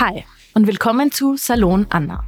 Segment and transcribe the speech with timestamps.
[0.00, 2.22] Hi und willkommen zu Salon Anna.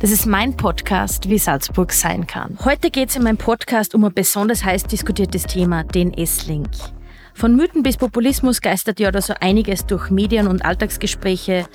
[0.00, 2.58] Das ist mein Podcast, wie Salzburg sein kann.
[2.64, 6.70] Heute geht es in meinem Podcast um ein besonders heiß diskutiertes Thema, den S-Link.
[7.32, 11.66] Von Mythen bis Populismus geistert ja da so einiges durch Medien und Alltagsgespräche.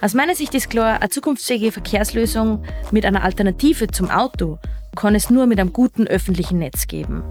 [0.00, 4.60] Aus meiner Sicht ist klar, eine zukunftsfähige Verkehrslösung mit einer Alternative zum Auto
[4.98, 7.22] kann es nur mit einem guten öffentlichen Netz geben.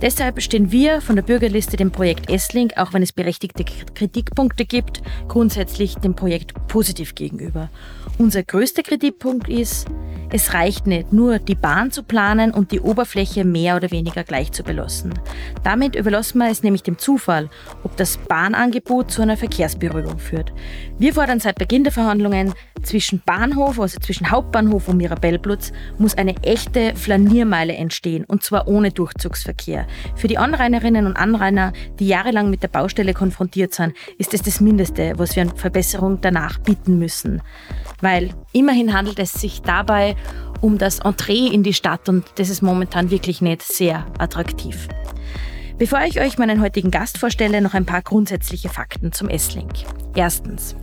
[0.00, 5.02] Deshalb stehen wir von der Bürgerliste dem Projekt S-Link, auch wenn es berechtigte Kritikpunkte gibt,
[5.28, 7.70] grundsätzlich dem Projekt positiv gegenüber.
[8.18, 9.86] Unser größter Kritikpunkt ist,
[10.32, 14.50] es reicht nicht, nur die Bahn zu planen und die Oberfläche mehr oder weniger gleich
[14.50, 15.12] zu belassen.
[15.62, 17.50] Damit überlassen wir es nämlich dem Zufall,
[17.84, 20.52] ob das Bahnangebot zu einer Verkehrsberuhigung führt.
[20.98, 26.34] Wir fordern seit Beginn der Verhandlungen, zwischen Bahnhof, also zwischen Hauptbahnhof und Mirabellplatz, muss eine
[26.42, 29.86] echte Flaniermeile entstehen und zwar ohne Durchzugsverkehr.
[30.16, 34.60] Für die Anrainerinnen und Anrainer, die jahrelang mit der Baustelle konfrontiert sind, ist es das
[34.60, 37.40] Mindeste, was wir an Verbesserung danach bieten müssen
[38.02, 40.16] weil immerhin handelt es sich dabei
[40.60, 44.88] um das Entree in die Stadt und das ist momentan wirklich nicht sehr attraktiv.
[45.78, 49.72] Bevor ich euch meinen heutigen Gast vorstelle, noch ein paar grundsätzliche Fakten zum S-Link.
[50.14, 50.76] Erstens.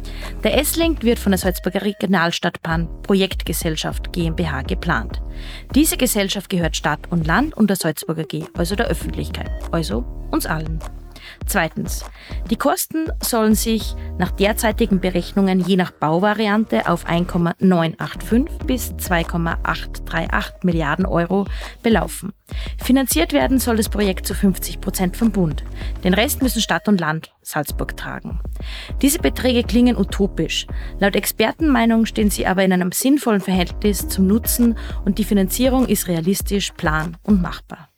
[0.43, 5.21] Der S-Link wird von der Salzburger Regionalstadtbahn Projektgesellschaft GmbH geplant.
[5.73, 10.45] Diese Gesellschaft gehört Stadt und Land und der Salzburger G, also der Öffentlichkeit, also uns
[10.45, 10.79] allen.
[11.45, 12.05] Zweitens.
[12.49, 21.05] Die Kosten sollen sich nach derzeitigen Berechnungen je nach Bauvariante auf 1,985 bis 2,838 Milliarden
[21.05, 21.45] Euro
[21.83, 22.33] belaufen.
[22.77, 25.63] Finanziert werden soll das Projekt zu 50 Prozent vom Bund.
[26.03, 28.39] Den Rest müssen Stadt und Land Salzburg tragen.
[29.01, 30.67] Diese Beträge klingen utopisch.
[30.99, 36.07] Laut Expertenmeinung stehen sie aber in einem sinnvollen Verhältnis zum Nutzen und die Finanzierung ist
[36.07, 37.88] realistisch, plan und machbar.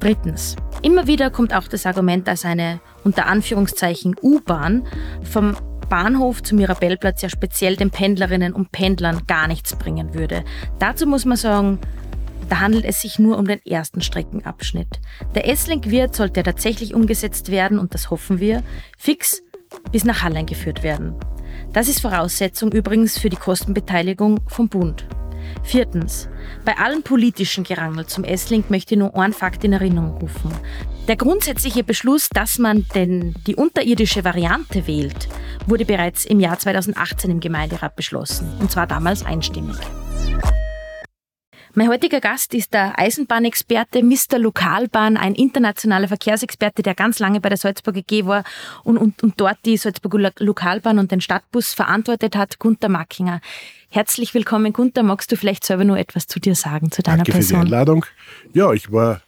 [0.00, 0.56] Drittens.
[0.82, 4.86] Immer wieder kommt auch das Argument, dass eine unter Anführungszeichen U-Bahn
[5.22, 5.56] vom
[5.88, 10.42] Bahnhof zum Mirabellplatz ja speziell den Pendlerinnen und Pendlern gar nichts bringen würde.
[10.78, 11.78] Dazu muss man sagen,
[12.48, 15.00] da handelt es sich nur um den ersten Streckenabschnitt.
[15.34, 18.62] Der S-Link wird, sollte er tatsächlich umgesetzt werden, und das hoffen wir,
[18.98, 19.42] fix
[19.90, 21.14] bis nach Hallein geführt werden.
[21.72, 25.06] Das ist Voraussetzung übrigens für die Kostenbeteiligung vom Bund.
[25.62, 26.28] Viertens.
[26.64, 30.52] Bei allen politischen Gerangel zum S-Link möchte ich nur einen Fakt in Erinnerung rufen.
[31.08, 35.28] Der grundsätzliche Beschluss, dass man denn die unterirdische Variante wählt,
[35.66, 38.52] wurde bereits im Jahr 2018 im Gemeinderat beschlossen.
[38.60, 39.76] Und zwar damals einstimmig.
[41.74, 44.38] Mein heutiger Gast ist der Eisenbahnexperte Mr.
[44.38, 48.44] Lokalbahn, ein internationaler Verkehrsexperte, der ganz lange bei der Salzburger G war
[48.84, 53.40] und, und, und dort die Salzburger Lokalbahn und den Stadtbus verantwortet hat, Gunter Mackinger.
[53.94, 55.02] Herzlich willkommen, Gunter.
[55.02, 57.58] Magst du vielleicht selber nur etwas zu dir sagen, zu deiner Danke Person?
[57.58, 58.06] Danke für die Einladung.
[58.54, 59.20] Ja, ich war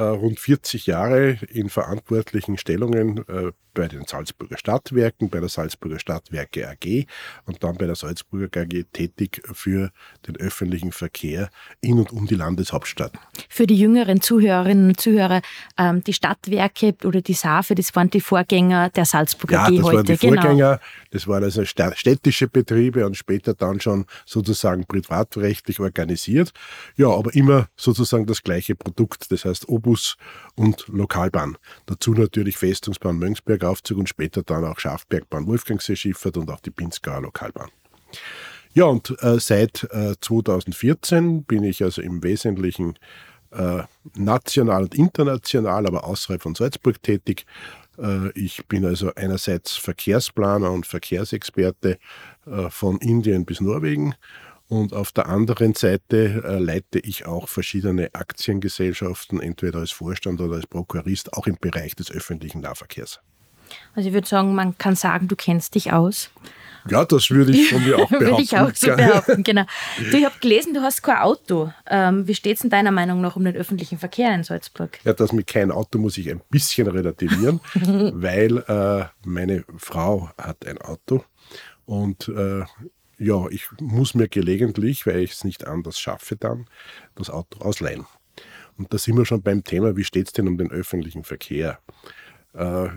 [0.00, 6.68] rund 40 Jahre in verantwortlichen Stellungen äh, bei den Salzburger Stadtwerken, bei der Salzburger Stadtwerke
[6.68, 7.06] AG
[7.46, 9.90] und dann bei der Salzburger AG tätig für
[10.26, 11.50] den öffentlichen Verkehr
[11.80, 13.12] in und um die Landeshauptstadt.
[13.48, 15.42] Für die jüngeren Zuhörerinnen und Zuhörer,
[15.76, 19.82] ähm, die Stadtwerke oder die SAFE, das waren die Vorgänger der Salzburger ja, AG das
[19.84, 19.96] heute.
[19.96, 20.42] Waren die genau.
[20.42, 26.52] Vorgänger, das waren also städtische Betriebe und später dann schon sozusagen privatrechtlich organisiert.
[26.96, 30.16] Ja, aber immer sozusagen das gleiche Produkt, das heißt Obus
[30.56, 31.58] und Lokalbahn.
[31.86, 36.70] Dazu natürlich Festungsbahn Mönchsberg Aufzug und später dann auch Schafbergbahn Wolfgangsee Schifffahrt und auch die
[36.70, 37.70] Pinzgauer Lokalbahn.
[38.72, 42.98] Ja, und äh, seit äh, 2014 bin ich also im Wesentlichen
[43.52, 43.82] äh,
[44.16, 47.46] national und international, aber außerhalb von Salzburg tätig.
[47.98, 51.98] Äh, ich bin also einerseits Verkehrsplaner und Verkehrsexperte
[52.46, 54.14] äh, von Indien bis Norwegen
[54.68, 60.56] und auf der anderen Seite äh, leite ich auch verschiedene Aktiengesellschaften, entweder als Vorstand oder
[60.56, 63.20] als Prokurist, auch im Bereich des öffentlichen Nahverkehrs.
[63.94, 66.30] Also ich würde sagen, man kann sagen, du kennst dich aus.
[66.88, 68.26] Ja, das würde ich von mir auch behaupten.
[68.26, 69.64] würde ich auch so behaupten, genau.
[70.10, 71.72] Du, ich habe gelesen, du hast kein Auto.
[71.88, 74.98] Ähm, wie steht es in deiner Meinung noch um den öffentlichen Verkehr in Salzburg?
[75.04, 80.66] Ja, das mit kein Auto muss ich ein bisschen relativieren, weil äh, meine Frau hat
[80.66, 81.24] ein Auto
[81.86, 82.64] und äh,
[83.24, 86.66] ja, ich muss mir gelegentlich, weil ich es nicht anders schaffe dann,
[87.14, 88.06] das Auto ausleihen.
[88.76, 91.78] Und da sind wir schon beim Thema, wie steht es denn um den öffentlichen Verkehr?
[92.52, 92.88] Äh,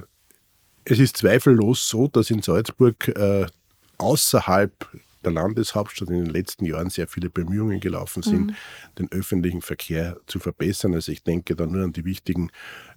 [0.85, 3.45] es ist zweifellos so, dass in Salzburg äh,
[3.97, 4.73] außerhalb
[5.27, 8.55] der Landeshauptstadt in den letzten Jahren sehr viele Bemühungen gelaufen sind, mhm.
[8.97, 10.93] den öffentlichen Verkehr zu verbessern.
[10.93, 12.49] Also ich denke da nur an die wichtigen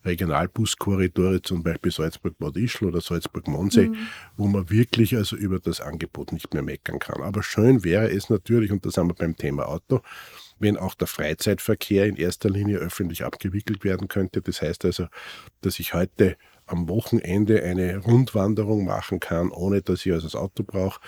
[0.04, 3.96] Regionalbuskorridore, zum Beispiel Salzburg-Bad Ischl oder Salzburg-Monsee, mhm.
[4.36, 7.22] wo man wirklich also über das Angebot nicht mehr meckern kann.
[7.22, 10.00] Aber schön wäre es natürlich, und da sind wir beim Thema Auto,
[10.58, 14.42] wenn auch der Freizeitverkehr in erster Linie öffentlich abgewickelt werden könnte.
[14.42, 15.06] Das heißt also,
[15.62, 16.36] dass ich heute
[16.70, 21.00] am Wochenende eine Rundwanderung machen kann, ohne dass ich also das Auto brauche.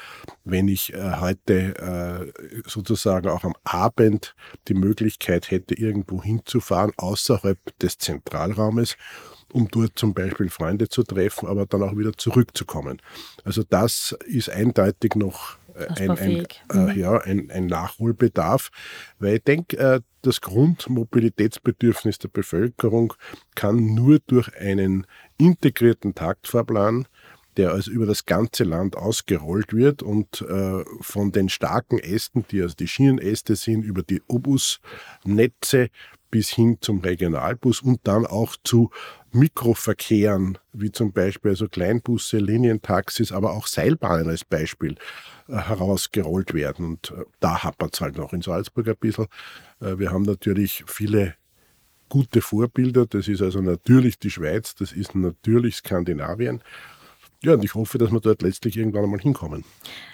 [0.45, 4.35] Wenn ich äh, heute äh, sozusagen auch am Abend
[4.69, 8.97] die Möglichkeit hätte, irgendwo hinzufahren, außerhalb des Zentralraumes,
[9.53, 13.01] um dort zum Beispiel Freunde zu treffen, aber dann auch wieder zurückzukommen.
[13.45, 16.99] Also das ist eindeutig noch äh, ein, ein, äh, mhm.
[16.99, 18.71] ja, ein, ein, Nachholbedarf,
[19.19, 23.15] weil ich denke, äh, das Grundmobilitätsbedürfnis der Bevölkerung
[23.55, 25.07] kann nur durch einen
[25.43, 27.07] integrierten Taktfahrplan
[27.57, 32.63] der also über das ganze Land ausgerollt wird und äh, von den starken Ästen, die
[32.63, 35.91] also die Schienenäste sind, über die Obusnetze
[36.31, 38.91] bis hin zum Regionalbus und dann auch zu
[39.33, 44.97] Mikroverkehren, wie zum Beispiel also Kleinbusse, Linientaxis, aber auch Seilbahnen als Beispiel
[45.49, 46.87] äh, herausgerollt werden.
[46.87, 49.27] Und äh, da hapert es halt noch in Salzburg ein bisschen.
[49.81, 51.35] Äh, wir haben natürlich viele
[52.13, 53.07] gute Vorbilder.
[53.07, 56.61] Das ist also natürlich die Schweiz, das ist natürlich Skandinavien.
[57.43, 59.65] Ja, und ich hoffe, dass wir dort letztlich irgendwann einmal hinkommen.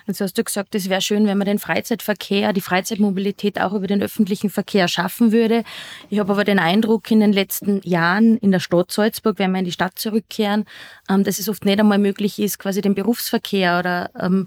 [0.06, 3.89] Jetzt hast du gesagt, es wäre schön, wenn man den Freizeitverkehr, die Freizeitmobilität auch über
[3.89, 5.65] den öffentlichen Verkehr schaffen würde.
[6.09, 9.59] Ich habe aber den Eindruck, in den letzten Jahren in der Stadt Salzburg, wenn wir
[9.59, 10.67] in die Stadt zurückkehren,
[11.11, 14.47] ähm, dass es oft nicht einmal möglich ist, quasi den Berufsverkehr oder ähm,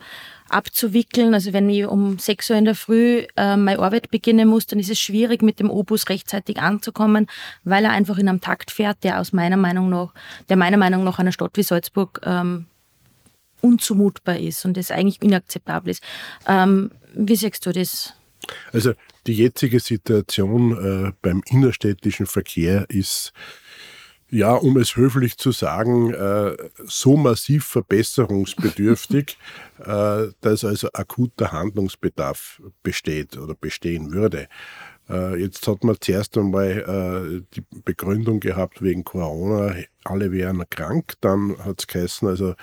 [0.54, 1.34] abzuwickeln.
[1.34, 4.80] Also wenn ich um 6 Uhr in der Früh äh, meine Arbeit beginnen muss, dann
[4.80, 7.28] ist es schwierig, mit dem Obus rechtzeitig anzukommen,
[7.64, 10.14] weil er einfach in einem Takt fährt, der aus meiner Meinung nach,
[10.50, 12.66] der meiner Meinung nach einer Stadt wie Salzburg ähm,
[13.62, 16.04] unzumutbar ist und das eigentlich inakzeptabel ist.
[16.48, 18.14] Ähm, wie siehst du das?
[18.74, 18.94] Also
[19.28, 20.72] die jetzige Situation
[21.08, 23.34] äh, beim innerstädtischen Verkehr ist
[24.32, 26.56] ja, um es höflich zu sagen, äh,
[26.86, 29.38] so massiv verbesserungsbedürftig,
[29.80, 34.48] äh, dass also akuter Handlungsbedarf besteht oder bestehen würde.
[35.12, 41.14] Äh, jetzt hat man zuerst einmal die Begründung gehabt wegen Corona, alle wären krank.
[41.22, 42.56] Dann hat es geheißen, also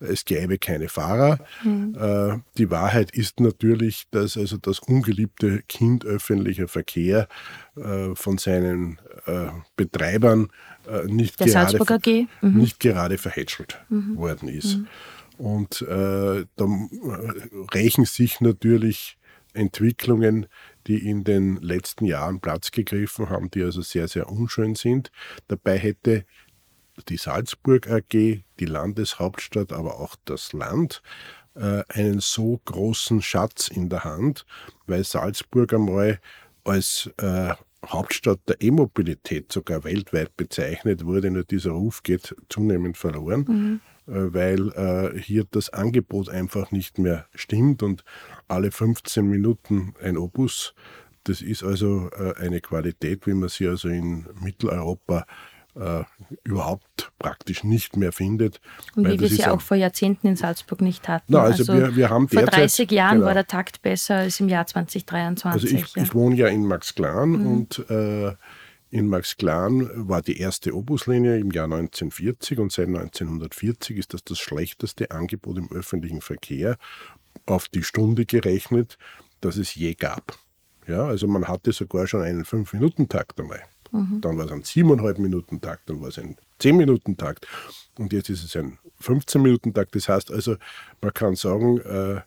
[0.00, 1.38] es gäbe keine Fahrer.
[1.64, 2.42] Mhm.
[2.58, 7.28] die Wahrheit ist natürlich, dass also das ungeliebte Kind öffentlicher Verkehr
[8.14, 8.98] von seinen
[9.76, 10.48] Betreibern
[10.88, 12.56] äh, nicht, gerade, mhm.
[12.58, 14.16] nicht gerade verhätschelt mhm.
[14.16, 14.78] worden ist.
[14.78, 14.86] Mhm.
[15.38, 16.66] Und äh, da
[17.74, 19.18] rächen sich natürlich
[19.52, 20.46] Entwicklungen,
[20.86, 25.10] die in den letzten Jahren Platz gegriffen haben, die also sehr, sehr unschön sind.
[25.48, 26.24] Dabei hätte
[27.08, 31.02] die Salzburg AG, die Landeshauptstadt, aber auch das Land
[31.54, 34.46] äh, einen so großen Schatz in der Hand,
[34.86, 36.20] weil Salzburg einmal
[36.64, 37.54] als äh,
[37.84, 41.30] Hauptstadt der E-Mobilität sogar weltweit bezeichnet wurde.
[41.30, 43.80] Nur dieser Ruf geht zunehmend verloren, mhm.
[44.06, 48.04] Äh, weil äh, hier das Angebot einfach nicht mehr stimmt und
[48.48, 50.74] alle 15 Minuten ein Obus.
[51.24, 55.26] Das ist also äh, eine Qualität, wie man sie also in Mitteleuropa
[55.78, 56.04] äh,
[56.44, 58.60] überhaupt praktisch nicht mehr findet.
[58.94, 61.26] Und wie wir sie auch vor Jahrzehnten in Salzburg nicht hatten.
[61.28, 63.26] Na, also, also wir, wir haben vor 30 Jahren genau.
[63.26, 65.52] war der Takt besser als im Jahr 2023.
[65.52, 66.02] Also ich, ja.
[66.02, 67.46] ich wohne ja in Maxglan mhm.
[67.46, 68.32] und äh,
[68.90, 74.38] in Maxglan war die erste Obuslinie im Jahr 1940 und seit 1940 ist das das
[74.38, 76.76] schlechteste Angebot im öffentlichen Verkehr
[77.46, 78.98] auf die Stunde gerechnet,
[79.40, 80.38] das es je gab.
[80.86, 83.62] Ja, also man hatte sogar schon einen 5-Minuten-Takt einmal.
[83.90, 84.20] Mhm.
[84.20, 87.46] Dann war es ein 7,5 Minuten Takt, dann war es ein 10 Minuten Takt
[87.98, 89.94] und jetzt ist es ein 15 Minuten Takt.
[89.94, 90.56] Das heißt also,
[91.00, 92.20] man kann sagen, äh,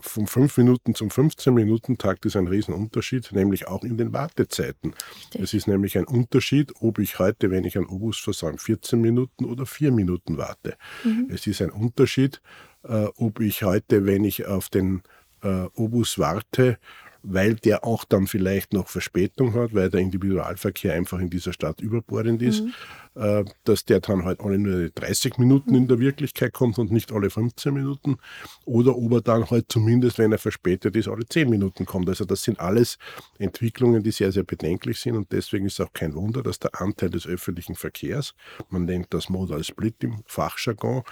[0.00, 4.94] vom 5 Minuten zum 15 Minuten Takt ist ein Riesenunterschied, nämlich auch in den Wartezeiten.
[4.94, 5.40] Richtig.
[5.40, 9.44] Es ist nämlich ein Unterschied, ob ich heute, wenn ich einen Obus versäume, 14 Minuten
[9.44, 10.76] oder 4 Minuten warte.
[11.04, 11.28] Mhm.
[11.30, 12.40] Es ist ein Unterschied,
[12.84, 15.02] äh, ob ich heute, wenn ich auf den
[15.42, 16.78] äh, Obus warte,
[17.22, 21.80] weil der auch dann vielleicht noch Verspätung hat, weil der Individualverkehr einfach in dieser Stadt
[21.80, 22.72] überbordend ist, mhm.
[23.14, 27.12] äh, dass der dann halt alle nur 30 Minuten in der Wirklichkeit kommt und nicht
[27.12, 28.16] alle 15 Minuten.
[28.64, 32.08] Oder ob er dann halt zumindest, wenn er verspätet ist, alle 10 Minuten kommt.
[32.08, 32.98] Also das sind alles
[33.38, 37.10] Entwicklungen, die sehr, sehr bedenklich sind und deswegen ist auch kein Wunder, dass der Anteil
[37.10, 38.34] des öffentlichen Verkehrs,
[38.68, 41.02] man nennt das Modal Split im Fachjargon,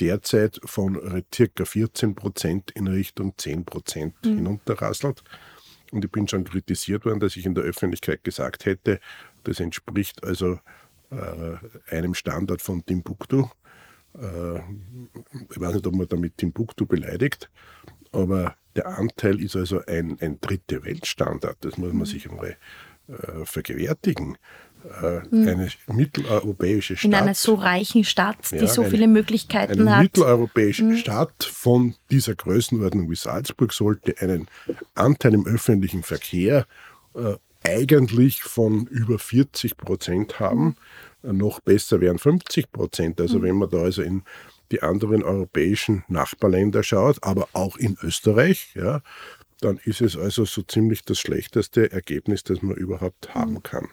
[0.00, 4.36] derzeit von circa 14 Prozent in Richtung 10 Prozent mhm.
[4.36, 5.22] hinunterrasselt.
[5.90, 9.00] Und ich bin schon kritisiert worden, dass ich in der Öffentlichkeit gesagt hätte,
[9.44, 10.60] das entspricht also
[11.10, 13.48] äh, einem Standard von Timbuktu.
[14.14, 14.58] Äh,
[15.50, 17.50] ich weiß nicht, ob man damit Timbuktu beleidigt,
[18.12, 21.58] aber der Anteil ist also ein, ein dritte Weltstandard.
[21.60, 22.06] Das muss man mhm.
[22.06, 22.56] sich einmal
[23.08, 24.38] äh, vergewärtigen
[25.02, 25.48] äh, hm.
[25.48, 27.04] eine mitteleuropäische Stadt.
[27.04, 29.96] In einer so reichen Stadt, die ja, so eine, viele Möglichkeiten eine hat.
[29.96, 30.96] Eine mitteleuropäische hm.
[30.96, 34.48] Stadt von dieser Größenordnung wie Salzburg sollte einen
[34.94, 36.66] Anteil im öffentlichen Verkehr
[37.14, 40.76] äh, eigentlich von über 40 Prozent haben.
[41.22, 43.20] noch besser wären 50 Prozent.
[43.20, 43.42] Also mhm.
[43.42, 44.22] wenn man da also in
[44.70, 49.02] die anderen europäischen Nachbarländer schaut, aber auch in Österreich, ja,
[49.60, 53.62] dann ist es also so ziemlich das schlechteste Ergebnis, das man überhaupt haben mhm.
[53.62, 53.88] kann.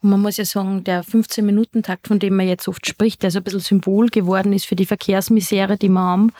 [0.00, 3.38] Und man muss ja sagen, der 15-Minuten-Takt, von dem man jetzt oft spricht, der so
[3.38, 6.32] ein bisschen Symbol geworden ist für die Verkehrsmisere, die wir haben,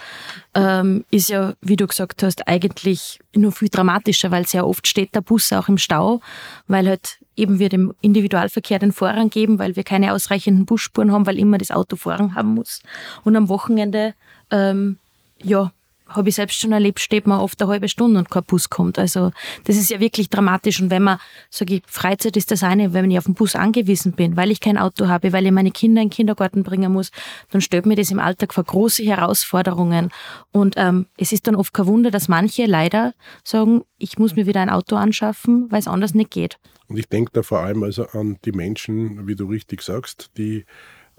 [0.55, 5.15] ähm, ist ja, wie du gesagt hast, eigentlich nur viel dramatischer, weil sehr oft steht
[5.15, 6.21] der Bus auch im Stau,
[6.67, 11.27] weil halt eben wir dem Individualverkehr den Vorrang geben, weil wir keine ausreichenden Busspuren haben,
[11.27, 12.83] weil immer das Auto Vorrang haben muss.
[13.25, 14.15] Und am Wochenende,
[14.51, 14.99] ähm,
[15.43, 15.73] ja,
[16.14, 18.99] habe ich selbst schon erlebt, steht man oft eine halbe Stunde und kein Bus kommt.
[18.99, 19.33] Also
[19.64, 20.81] das ist ja wirklich dramatisch.
[20.81, 21.19] Und wenn man,
[21.50, 24.61] sage ich, Freizeit ist das eine, wenn ich auf den Bus angewiesen bin, weil ich
[24.61, 27.11] kein Auto habe, weil ich meine Kinder in den Kindergarten bringen muss,
[27.50, 30.11] dann stellt mir das im Alltag vor große Herausforderungen.
[30.52, 33.14] Und ähm, es ist dann oft kein Wunder, dass manche leider
[33.45, 36.59] sagen, ich muss mir wieder ein Auto anschaffen, weil es anders nicht geht.
[36.88, 40.64] Und ich denke da vor allem also an die Menschen, wie du richtig sagst, die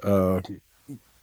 [0.02, 0.42] äh,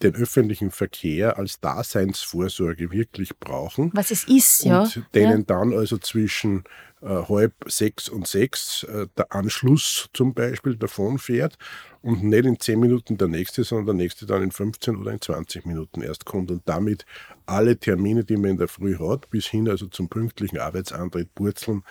[0.03, 3.91] den öffentlichen Verkehr als Daseinsvorsorge wirklich brauchen.
[3.95, 4.83] Was es ist, und ja.
[4.83, 5.45] Und denen ja.
[5.47, 6.65] dann also zwischen
[7.03, 11.57] äh, halb sechs und sechs äh, der Anschluss zum Beispiel davon fährt
[12.03, 15.21] und nicht in zehn Minuten der nächste, sondern der nächste dann in 15 oder in
[15.21, 17.05] 20 Minuten erst kommt und damit
[17.47, 21.85] alle Termine, die man in der Früh hat, bis hin also zum pünktlichen Arbeitsantritt purzeln,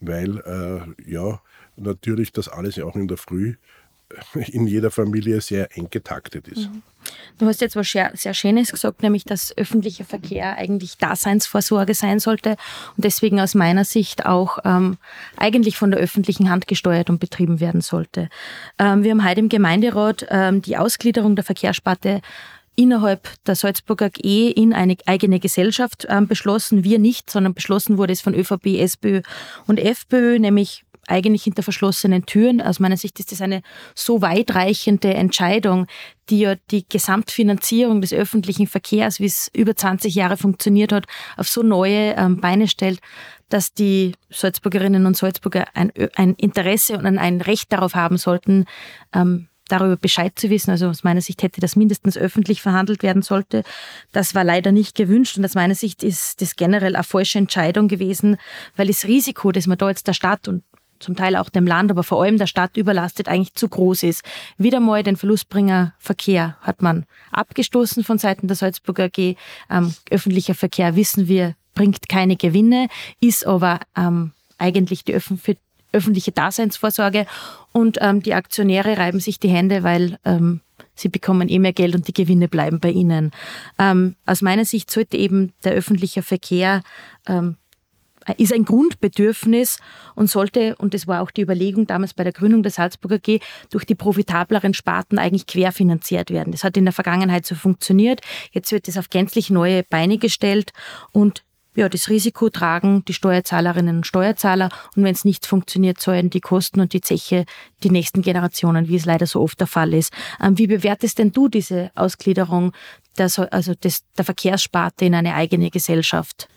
[0.00, 1.40] weil äh, ja
[1.76, 3.54] natürlich das alles ja auch in der Früh
[4.48, 6.68] in jeder Familie sehr eng getaktet ist.
[6.68, 6.82] Mhm.
[7.38, 12.18] Du hast jetzt was sehr, sehr Schönes gesagt, nämlich dass öffentlicher Verkehr eigentlich Daseinsvorsorge sein
[12.20, 12.50] sollte
[12.96, 14.98] und deswegen aus meiner Sicht auch ähm,
[15.36, 18.28] eigentlich von der öffentlichen Hand gesteuert und betrieben werden sollte.
[18.78, 22.20] Ähm, wir haben heute im Gemeinderat ähm, die Ausgliederung der Verkehrssparte
[22.74, 26.84] innerhalb der Salzburger AG in eine eigene Gesellschaft ähm, beschlossen.
[26.84, 29.22] Wir nicht, sondern beschlossen wurde es von ÖVP, SPÖ
[29.66, 32.60] und FPÖ, nämlich eigentlich hinter verschlossenen Türen.
[32.60, 33.62] Aus meiner Sicht ist das eine
[33.94, 35.86] so weitreichende Entscheidung,
[36.30, 41.06] die ja die Gesamtfinanzierung des öffentlichen Verkehrs, wie es über 20 Jahre funktioniert hat,
[41.36, 43.00] auf so neue ähm, Beine stellt,
[43.48, 48.66] dass die Salzburgerinnen und Salzburger ein, ein Interesse und ein Recht darauf haben sollten,
[49.12, 50.70] ähm, darüber Bescheid zu wissen.
[50.70, 53.64] Also aus meiner Sicht hätte das mindestens öffentlich verhandelt werden sollte.
[54.12, 57.88] Das war leider nicht gewünscht und aus meiner Sicht ist das generell eine falsche Entscheidung
[57.88, 58.36] gewesen,
[58.76, 60.62] weil das Risiko, das man da jetzt der Stadt und
[61.02, 64.22] zum Teil auch dem Land, aber vor allem der Stadt überlastet, eigentlich zu groß ist.
[64.56, 69.36] Wieder mal den Verlustbringer Verkehr hat man abgestoßen von Seiten der Salzburger AG.
[69.70, 72.88] Ähm, öffentlicher Verkehr, wissen wir, bringt keine Gewinne,
[73.20, 75.56] ist aber ähm, eigentlich die Öff für
[75.92, 77.26] öffentliche Daseinsvorsorge
[77.72, 80.60] und ähm, die Aktionäre reiben sich die Hände, weil ähm,
[80.94, 83.30] sie bekommen eh mehr Geld und die Gewinne bleiben bei ihnen.
[83.78, 86.82] Ähm, aus meiner Sicht sollte eben der öffentliche Verkehr
[87.26, 87.56] ähm,
[88.36, 89.78] ist ein Grundbedürfnis
[90.14, 93.40] und sollte, und das war auch die Überlegung damals bei der Gründung der Salzburger G,
[93.70, 96.52] durch die profitableren Sparten eigentlich querfinanziert werden.
[96.52, 98.20] Das hat in der Vergangenheit so funktioniert.
[98.52, 100.72] Jetzt wird es auf gänzlich neue Beine gestellt
[101.12, 106.28] und ja, das Risiko tragen die Steuerzahlerinnen und Steuerzahler und wenn es nicht funktioniert, zahlen
[106.28, 107.46] die Kosten und die Zeche
[107.82, 110.12] die nächsten Generationen, wie es leider so oft der Fall ist.
[110.42, 112.72] Ähm, wie bewertest denn du diese Ausgliederung
[113.16, 116.48] der, also des, der Verkehrssparte in eine eigene Gesellschaft?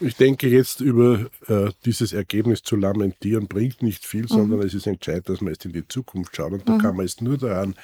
[0.00, 4.28] Ich denke, jetzt über äh, dieses Ergebnis zu lamentieren bringt nicht viel, mhm.
[4.28, 6.52] sondern es ist entscheidend, dass man jetzt in die Zukunft schaut.
[6.52, 6.78] Und da mhm.
[6.78, 7.74] kann man jetzt nur daran,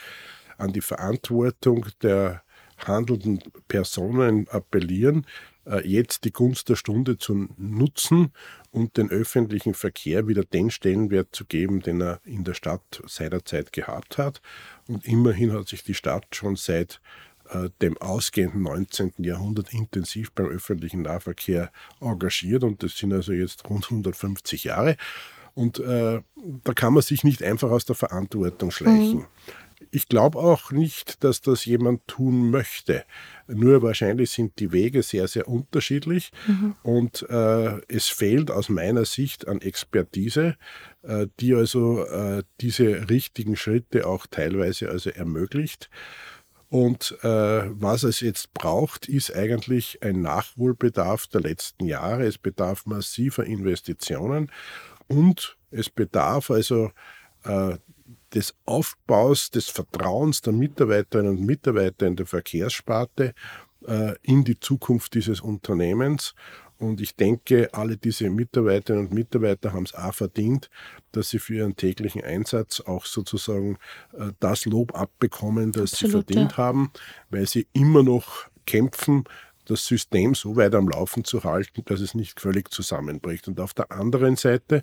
[0.59, 2.43] an die Verantwortung der
[2.77, 5.27] handelnden Personen appellieren,
[5.67, 8.33] äh, jetzt die Gunst der Stunde zu nutzen
[8.71, 13.73] und den öffentlichen Verkehr wieder den Stellenwert zu geben, den er in der Stadt seinerzeit
[13.73, 14.41] gehabt hat.
[14.87, 17.01] Und immerhin hat sich die Stadt schon seit
[17.83, 19.13] dem ausgehenden 19.
[19.19, 24.97] Jahrhundert intensiv beim öffentlichen Nahverkehr engagiert und das sind also jetzt rund 150 Jahre.
[25.55, 26.21] Und äh,
[26.65, 29.19] da kann man sich nicht einfach aus der Verantwortung schleichen.
[29.19, 29.27] Mhm.
[29.91, 33.05] Ich glaube auch nicht, dass das jemand tun möchte.
[33.49, 36.77] Nur wahrscheinlich sind die Wege sehr, sehr unterschiedlich mhm.
[36.83, 40.57] und äh, es fehlt aus meiner Sicht an Expertise,
[41.03, 45.91] äh, die also äh, diese richtigen Schritte auch teilweise also ermöglicht.
[46.71, 52.25] Und äh, was es jetzt braucht, ist eigentlich ein Nachholbedarf der letzten Jahre.
[52.25, 54.53] Es bedarf massiver Investitionen
[55.09, 56.93] und es bedarf also
[57.43, 57.77] äh,
[58.33, 63.35] des Aufbaus des Vertrauens der Mitarbeiterinnen und Mitarbeiter in der Verkehrssparte
[63.89, 66.37] äh, in die Zukunft dieses Unternehmens.
[66.81, 70.71] Und ich denke, alle diese Mitarbeiterinnen und Mitarbeiter haben es auch verdient,
[71.13, 73.77] dass sie für ihren täglichen Einsatz auch sozusagen
[74.13, 76.57] äh, das Lob abbekommen, das Absolut, sie verdient ja.
[76.57, 76.91] haben,
[77.29, 79.25] weil sie immer noch kämpfen,
[79.67, 83.47] das System so weit am Laufen zu halten, dass es nicht völlig zusammenbricht.
[83.47, 84.83] Und auf der anderen Seite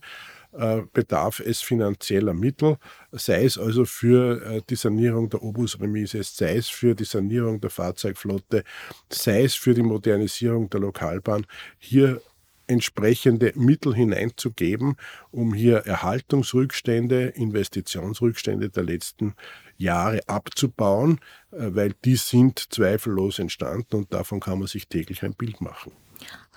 [0.91, 2.77] bedarf es finanzieller Mittel,
[3.11, 7.69] sei es also für äh, die Sanierung der Obusremise, sei es für die Sanierung der
[7.69, 8.63] Fahrzeugflotte,
[9.09, 11.45] sei es für die Modernisierung der Lokalbahn.
[11.77, 12.21] Hier
[12.67, 14.95] entsprechende Mittel hineinzugeben,
[15.31, 19.35] um hier Erhaltungsrückstände, Investitionsrückstände der letzten
[19.77, 21.19] Jahre abzubauen,
[21.51, 25.91] äh, weil die sind zweifellos entstanden und davon kann man sich täglich ein Bild machen.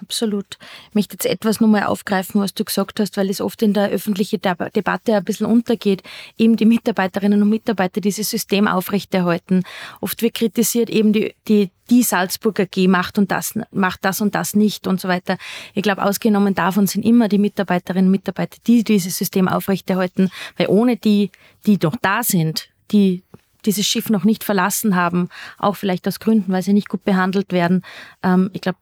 [0.01, 0.57] Absolut.
[0.89, 3.91] Ich möchte jetzt etwas nochmal aufgreifen, was du gesagt hast, weil es oft in der
[3.91, 6.03] öffentlichen Debatte ein bisschen untergeht,
[6.39, 9.63] eben die Mitarbeiterinnen und Mitarbeiter dieses System aufrechterhalten.
[10.01, 14.35] Oft wird kritisiert, eben die, die, die Salzburger G macht und das, macht das und
[14.35, 15.37] das nicht und so weiter.
[15.75, 20.69] Ich glaube, ausgenommen davon sind immer die Mitarbeiterinnen und Mitarbeiter, die dieses System aufrechterhalten, weil
[20.69, 21.31] ohne die,
[21.67, 23.23] die noch da sind, die
[23.67, 27.53] dieses Schiff noch nicht verlassen haben, auch vielleicht aus Gründen, weil sie nicht gut behandelt
[27.53, 27.83] werden.
[28.23, 28.79] Ähm, ich glaube,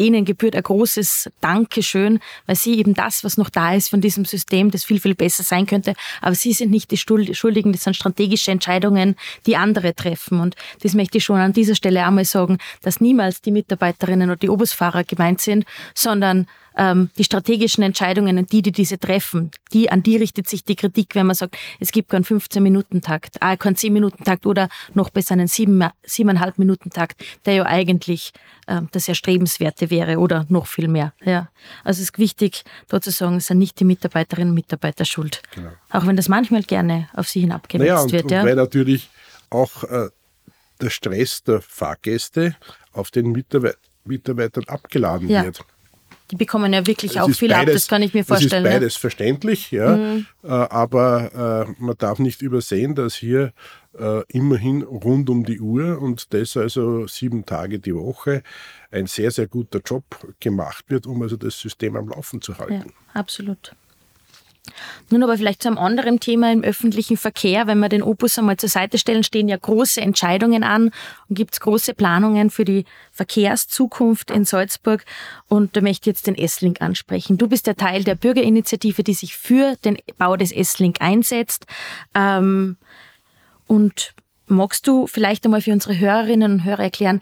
[0.00, 4.24] denen gebührt ein großes Dankeschön, weil sie eben das, was noch da ist von diesem
[4.24, 5.92] System, das viel, viel besser sein könnte,
[6.22, 9.14] aber sie sind nicht die Schuldigen, das sind strategische Entscheidungen,
[9.46, 10.40] die andere treffen.
[10.40, 14.38] Und das möchte ich schon an dieser Stelle einmal sagen, dass niemals die Mitarbeiterinnen oder
[14.38, 16.46] die Oberstfahrer gemeint sind, sondern
[16.80, 20.76] ähm, die strategischen Entscheidungen und die, die diese treffen, die, an die richtet sich die
[20.76, 25.46] Kritik, wenn man sagt, es gibt keinen 15-Minuten-Takt, äh, keinen 10-Minuten-Takt oder noch besser einen
[25.46, 28.32] 7,5 Minuten-Takt, der ja eigentlich
[28.66, 31.12] ähm, das Erstrebenswerte wäre oder noch viel mehr.
[31.22, 31.50] Ja.
[31.84, 35.42] Also es ist wichtig, da zu sagen, es sind nicht die Mitarbeiterinnen und Mitarbeiter schuld.
[35.54, 35.72] Genau.
[35.90, 38.24] Auch wenn das manchmal gerne auf sie hinabgewetzt naja, und, wird.
[38.24, 38.44] Und ja.
[38.44, 39.10] Weil natürlich
[39.50, 40.08] auch äh,
[40.80, 42.56] der Stress der Fahrgäste
[42.92, 45.44] auf den Mitarbeitern abgeladen ja.
[45.44, 45.62] wird.
[46.30, 48.64] Die bekommen ja wirklich es auch viel beides, ab, das kann ich mir vorstellen.
[48.64, 49.00] Das ist beides ja.
[49.00, 49.96] verständlich, ja.
[49.96, 50.26] Mhm.
[50.42, 53.52] Äh, aber äh, man darf nicht übersehen, dass hier
[53.98, 58.42] äh, immerhin rund um die Uhr und das also sieben Tage die Woche
[58.90, 60.04] ein sehr, sehr guter Job
[60.40, 62.92] gemacht wird, um also das System am Laufen zu halten.
[63.14, 63.72] Ja, absolut.
[65.10, 67.66] Nun aber vielleicht zu einem anderen Thema im öffentlichen Verkehr.
[67.66, 70.92] Wenn wir den Opus einmal zur Seite stellen, stehen ja große Entscheidungen an
[71.28, 75.04] und gibt es große Planungen für die Verkehrszukunft in Salzburg.
[75.48, 77.38] Und da möchte ich jetzt den S-Link ansprechen.
[77.38, 81.66] Du bist der Teil der Bürgerinitiative, die sich für den Bau des S-Link einsetzt.
[82.14, 82.76] Ähm,
[83.66, 84.14] und
[84.46, 87.20] magst du vielleicht einmal für unsere Hörerinnen und Hörer erklären,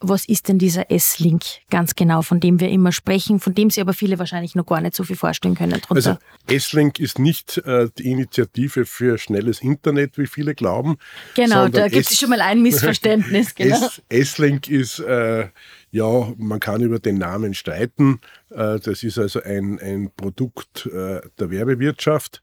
[0.00, 3.80] was ist denn dieser S-Link ganz genau, von dem wir immer sprechen, von dem Sie
[3.80, 5.80] aber viele wahrscheinlich noch gar nicht so viel vorstellen können.
[5.80, 5.94] Drunter.
[5.94, 10.96] Also S-Link ist nicht äh, die Initiative für schnelles Internet, wie viele glauben.
[11.34, 13.46] Genau, da gibt es schon mal ein Missverständnis.
[13.56, 13.88] Genau.
[14.08, 15.48] S-Link ist, äh,
[15.90, 18.20] ja, man kann über den Namen streiten.
[18.50, 22.42] Äh, das ist also ein, ein Produkt äh, der Werbewirtschaft.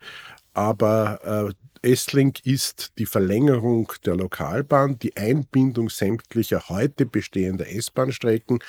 [0.54, 8.60] Aber äh, S-Link ist die Verlängerung der Lokalbahn, die Einbindung sämtlicher heute bestehender S-Bahn-Strecken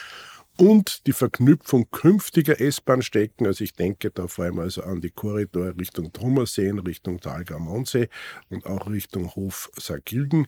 [0.57, 3.46] und die Verknüpfung künftiger S-Bahn-Strecken.
[3.46, 8.09] Also ich denke da vor allem also an die Korridore Richtung Trummerseen, Richtung Talgramondsee
[8.50, 10.46] und auch Richtung Hof Saargilgen,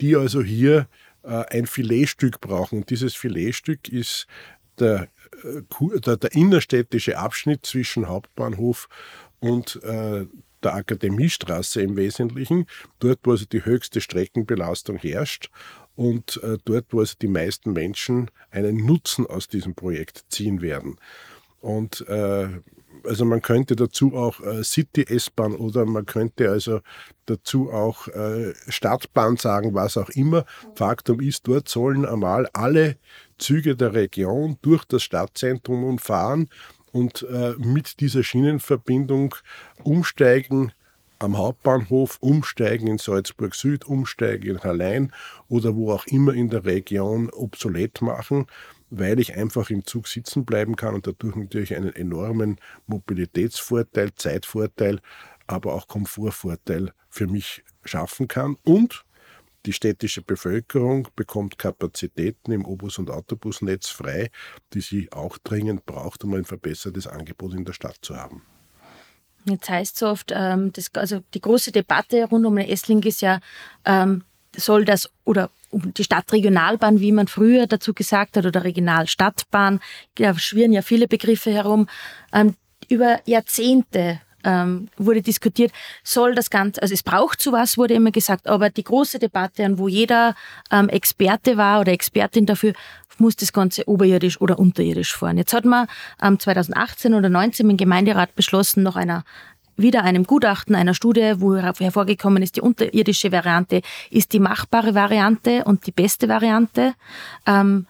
[0.00, 0.88] die also hier
[1.22, 2.78] äh, ein Filetstück brauchen.
[2.78, 4.26] Und dieses Filetstück ist
[4.78, 5.08] der,
[5.42, 5.62] äh,
[6.00, 8.88] der, der innerstädtische Abschnitt zwischen Hauptbahnhof
[9.40, 10.26] und äh,
[10.64, 12.66] der Akademiestraße im Wesentlichen,
[12.98, 15.50] dort, wo also die höchste Streckenbelastung herrscht
[15.96, 20.96] und äh, dort, wo also die meisten Menschen einen Nutzen aus diesem Projekt ziehen werden.
[21.60, 22.48] Und äh,
[23.04, 26.80] also man könnte dazu auch äh, City-S-Bahn oder man könnte also
[27.26, 30.44] dazu auch äh, Stadtbahn sagen, was auch immer.
[30.74, 32.96] Faktum ist, dort sollen einmal alle
[33.38, 36.48] Züge der Region durch das Stadtzentrum umfahren
[36.94, 39.34] und äh, mit dieser Schienenverbindung
[39.82, 40.72] umsteigen
[41.18, 45.12] am Hauptbahnhof, umsteigen in Salzburg Süd, umsteigen in Hallein
[45.48, 48.46] oder wo auch immer in der Region obsolet machen,
[48.90, 55.00] weil ich einfach im Zug sitzen bleiben kann und dadurch natürlich einen enormen Mobilitätsvorteil, Zeitvorteil,
[55.48, 58.56] aber auch Komfortvorteil für mich schaffen kann.
[58.62, 59.04] Und
[59.66, 64.30] die städtische Bevölkerung bekommt Kapazitäten im Obus- und Autobusnetz frei,
[64.72, 68.42] die sie auch dringend braucht, um ein verbessertes Angebot in der Stadt zu haben.
[69.46, 73.40] Jetzt heißt es oft, ähm, das, also die große Debatte rund um Essling ist ja,
[73.84, 74.24] ähm,
[74.56, 79.80] soll das oder die Stadtregionalbahn, wie man früher dazu gesagt hat, oder Regionalstadtbahn,
[80.14, 81.88] da schwirren ja viele Begriffe herum,
[82.32, 82.54] ähm,
[82.88, 88.46] über Jahrzehnte ähm, wurde diskutiert, soll das Ganze, also es braucht sowas, wurde immer gesagt,
[88.46, 90.34] aber die große Debatte, an wo jeder
[90.70, 92.72] ähm, Experte war oder Expertin dafür,
[93.18, 95.38] muss das Ganze oberirdisch oder unterirdisch fahren.
[95.38, 95.86] Jetzt hat man
[96.22, 99.24] ähm, 2018 oder 19 im Gemeinderat beschlossen, nach einer
[99.76, 105.64] wieder einem Gutachten einer Studie, wo hervorgekommen ist, die unterirdische Variante ist die machbare Variante
[105.64, 106.94] und die beste Variante.
[107.46, 107.86] Ähm,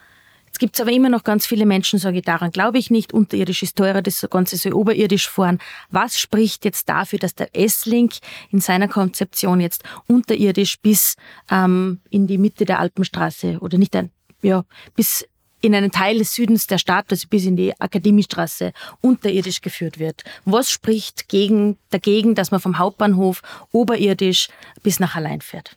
[0.54, 3.12] Jetzt gibt es aber immer noch ganz viele Menschen, sage ich, daran glaube ich nicht.
[3.12, 5.58] Unterirdisch ist teurer, das Ganze soll oberirdisch fahren.
[5.90, 8.12] Was spricht jetzt dafür, dass der S-Link
[8.52, 11.16] in seiner Konzeption jetzt unterirdisch bis
[11.50, 14.12] ähm, in die Mitte der Alpenstraße oder nicht ein,
[14.42, 14.64] ja,
[14.94, 15.26] bis
[15.60, 20.22] in einen Teil des Südens der Stadt, also bis in die Akademiestraße, unterirdisch geführt wird.
[20.44, 24.50] Was spricht gegen, dagegen, dass man vom Hauptbahnhof oberirdisch
[24.84, 25.76] bis nach Allein fährt?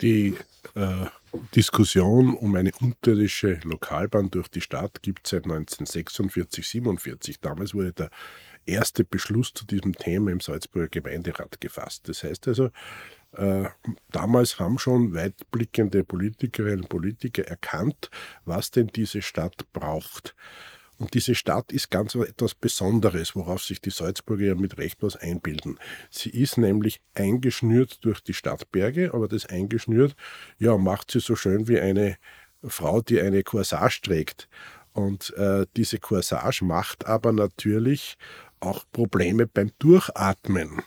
[0.00, 0.36] Die
[0.76, 1.06] äh,
[1.54, 7.40] Diskussion um eine unterirdische Lokalbahn durch die Stadt gibt es seit 1946, 47.
[7.40, 8.10] Damals wurde der
[8.66, 12.08] erste Beschluss zu diesem Thema im Salzburger Gemeinderat gefasst.
[12.08, 12.70] Das heißt also,
[13.32, 13.64] äh,
[14.10, 18.10] damals haben schon weitblickende Politikerinnen und Politiker erkannt,
[18.44, 20.34] was denn diese Stadt braucht.
[21.02, 25.16] Und diese Stadt ist ganz etwas Besonderes, worauf sich die Salzburger ja mit Recht was
[25.16, 25.80] einbilden.
[26.10, 30.14] Sie ist nämlich eingeschnürt durch die Stadtberge, aber das eingeschnürt,
[30.60, 32.18] ja, macht sie so schön wie eine
[32.62, 34.48] Frau, die eine Corsage trägt.
[34.92, 38.16] Und äh, diese Corsage macht aber natürlich
[38.60, 40.82] auch Probleme beim Durchatmen.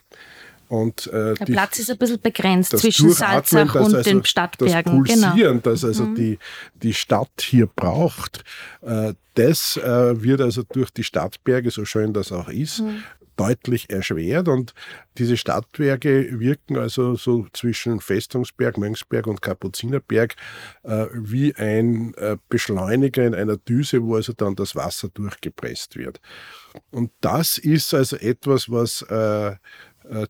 [0.67, 5.04] Und, äh, der die, Platz ist ein bisschen begrenzt zwischen Salzach und also, den Stadtbergen.
[5.04, 5.28] Das genau.
[5.30, 5.73] Pulsieren, genau.
[5.73, 6.15] das also mhm.
[6.15, 6.39] die,
[6.75, 8.43] die Stadt hier braucht,
[8.82, 13.04] äh, das äh, wird also durch die Stadtberge, so schön das auch ist, mhm.
[13.36, 14.47] deutlich erschwert.
[14.47, 14.73] Und
[15.17, 20.36] diese Stadtberge wirken also so zwischen Festungsberg, Möngsberg und Kapuzinerberg
[20.84, 26.21] äh, wie ein äh, Beschleuniger in einer Düse, wo also dann das Wasser durchgepresst wird.
[26.91, 29.56] Und das ist also etwas, was äh,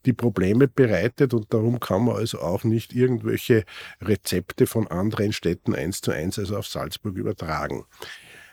[0.06, 3.66] die Probleme bereitet und darum kann man also auch nicht irgendwelche
[4.02, 7.86] Rezepte von anderen Städten eins zu eins also auf Salzburg übertragen.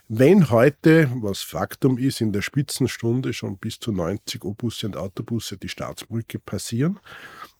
[0.08, 5.56] Wenn heute, was Faktum ist, in der Spitzenstunde schon bis zu 90 O-Busse und Autobusse
[5.56, 6.98] die Staatsbrücke passieren,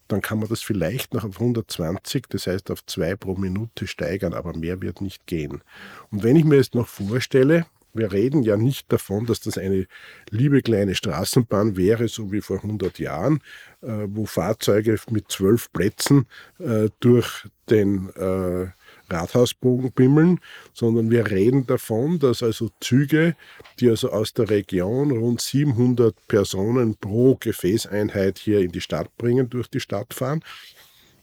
[0.09, 4.35] dann kann man das vielleicht noch auf 120, das heißt auf zwei pro Minute steigern,
[4.35, 5.63] aber mehr wird nicht gehen.
[6.11, 9.87] Und wenn ich mir jetzt noch vorstelle, wir reden ja nicht davon, dass das eine
[10.31, 13.41] liebe kleine Straßenbahn wäre, so wie vor 100 Jahren,
[13.83, 16.27] äh, wo Fahrzeuge mit zwölf Plätzen
[16.59, 18.69] äh, durch den äh,
[19.11, 20.41] Rathausbogen bimmeln,
[20.73, 23.37] sondern wir reden davon, dass also Züge,
[23.79, 29.51] die also aus der Region rund 700 Personen pro Gefäßeinheit hier in die Stadt bringen,
[29.51, 30.43] durch die Stadt fahren.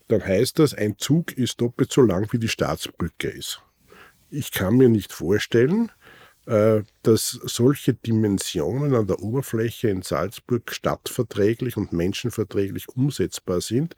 [0.08, 3.62] Dann heißt das, ein Zug ist doppelt so lang wie die Staatsbrücke ist.
[4.32, 5.92] Ich kann mir nicht vorstellen,
[7.04, 13.96] dass solche Dimensionen an der Oberfläche in Salzburg stadtverträglich und menschenverträglich umsetzbar sind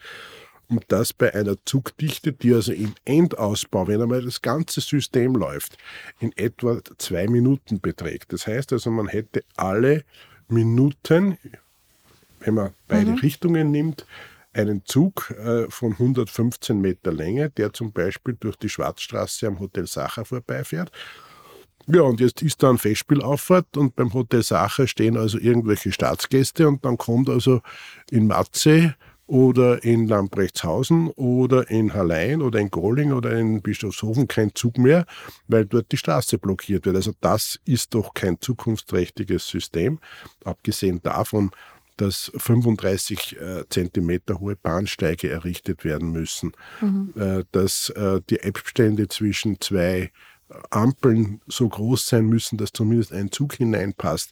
[0.71, 5.77] und das bei einer Zugdichte, die also im Endausbau, wenn einmal das ganze System läuft,
[6.19, 8.33] in etwa zwei Minuten beträgt.
[8.33, 10.03] Das heißt also, man hätte alle
[10.47, 11.37] Minuten,
[12.39, 13.17] wenn man beide mhm.
[13.17, 14.05] Richtungen nimmt,
[14.53, 19.87] einen Zug äh, von 115 Meter Länge, der zum Beispiel durch die Schwarzstraße am Hotel
[19.87, 20.91] Sacher vorbeifährt
[21.87, 26.67] ja, und jetzt ist da ein Festspielauffahrt und beim Hotel Sacher stehen also irgendwelche Staatsgäste
[26.67, 27.61] und dann kommt also
[28.09, 28.95] in Matze
[29.31, 35.05] oder in Lambrechtshausen oder in Hallein oder in Golling oder in Bischofshofen kein Zug mehr,
[35.47, 36.97] weil dort die Straße blockiert wird.
[36.97, 39.99] Also das ist doch kein zukunftsträchtiges System,
[40.43, 41.51] abgesehen davon,
[41.95, 47.13] dass 35 äh, Zentimeter hohe Bahnsteige errichtet werden müssen, mhm.
[47.15, 50.11] äh, dass äh, die Abstände zwischen zwei
[50.69, 54.31] Ampeln so groß sein müssen, dass zumindest ein Zug hineinpasst.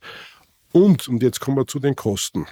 [0.71, 2.45] Und, und jetzt kommen wir zu den Kosten.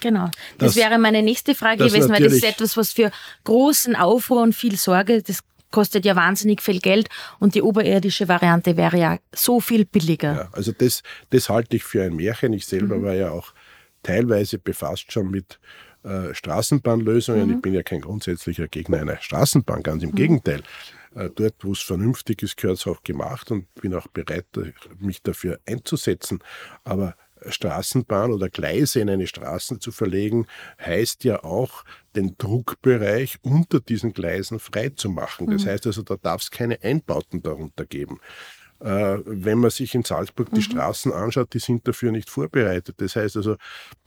[0.00, 0.26] Genau.
[0.58, 3.10] Das, das wäre meine nächste Frage gewesen, weil das ist etwas, was für
[3.44, 7.08] großen Aufruhr und viel Sorge, das kostet ja wahnsinnig viel Geld
[7.40, 10.34] und die oberirdische Variante wäre ja so viel billiger.
[10.34, 12.52] Ja, also das, das halte ich für ein Märchen.
[12.52, 13.02] Ich selber mhm.
[13.02, 13.52] war ja auch
[14.04, 15.58] teilweise befasst schon mit
[16.04, 17.48] äh, Straßenbahnlösungen.
[17.48, 17.54] Mhm.
[17.56, 20.16] Ich bin ja kein grundsätzlicher Gegner einer Straßenbahn, ganz im mhm.
[20.16, 20.62] Gegenteil.
[21.14, 24.46] Äh, dort, wo es vernünftig ist, gehört es auch gemacht und bin auch bereit,
[24.98, 26.40] mich dafür einzusetzen.
[26.84, 27.14] Aber
[27.46, 30.46] Straßenbahn oder Gleise in eine Straße zu verlegen,
[30.80, 31.84] heißt ja auch,
[32.16, 35.48] den Druckbereich unter diesen Gleisen freizumachen.
[35.48, 35.68] Das mhm.
[35.68, 38.20] heißt also, da darf es keine Einbauten darunter geben.
[38.80, 40.62] Äh, wenn man sich in Salzburg die mhm.
[40.62, 42.96] Straßen anschaut, die sind dafür nicht vorbereitet.
[42.98, 43.56] Das heißt also,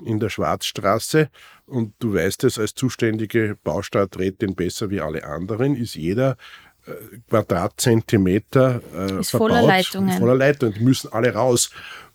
[0.04, 1.30] in der Schwarzstraße,
[1.66, 6.38] und du weißt es als zuständige Baustadträtin besser wie alle anderen, ist jeder
[7.30, 10.18] Quadratzentimeter äh, ist verbaut, voller Leitungen.
[10.18, 10.74] Voller Leitungen.
[10.74, 11.70] Die müssen alle raus.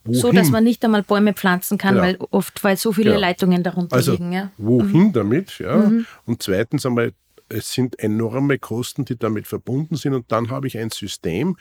[0.04, 0.20] Wohin?
[0.20, 2.02] So, dass man nicht einmal Bäume pflanzen kann, ja.
[2.02, 3.18] weil oft, weil so viele ja.
[3.18, 4.32] Leitungen darunter also, liegen.
[4.32, 4.50] Ja.
[4.58, 5.12] Wohin mhm.
[5.12, 5.58] damit?
[5.58, 5.76] Ja.
[5.76, 6.06] Mhm.
[6.24, 7.12] Und zweitens einmal,
[7.48, 10.14] es sind enorme Kosten, die damit verbunden sind.
[10.14, 11.56] Und dann habe ich ein System,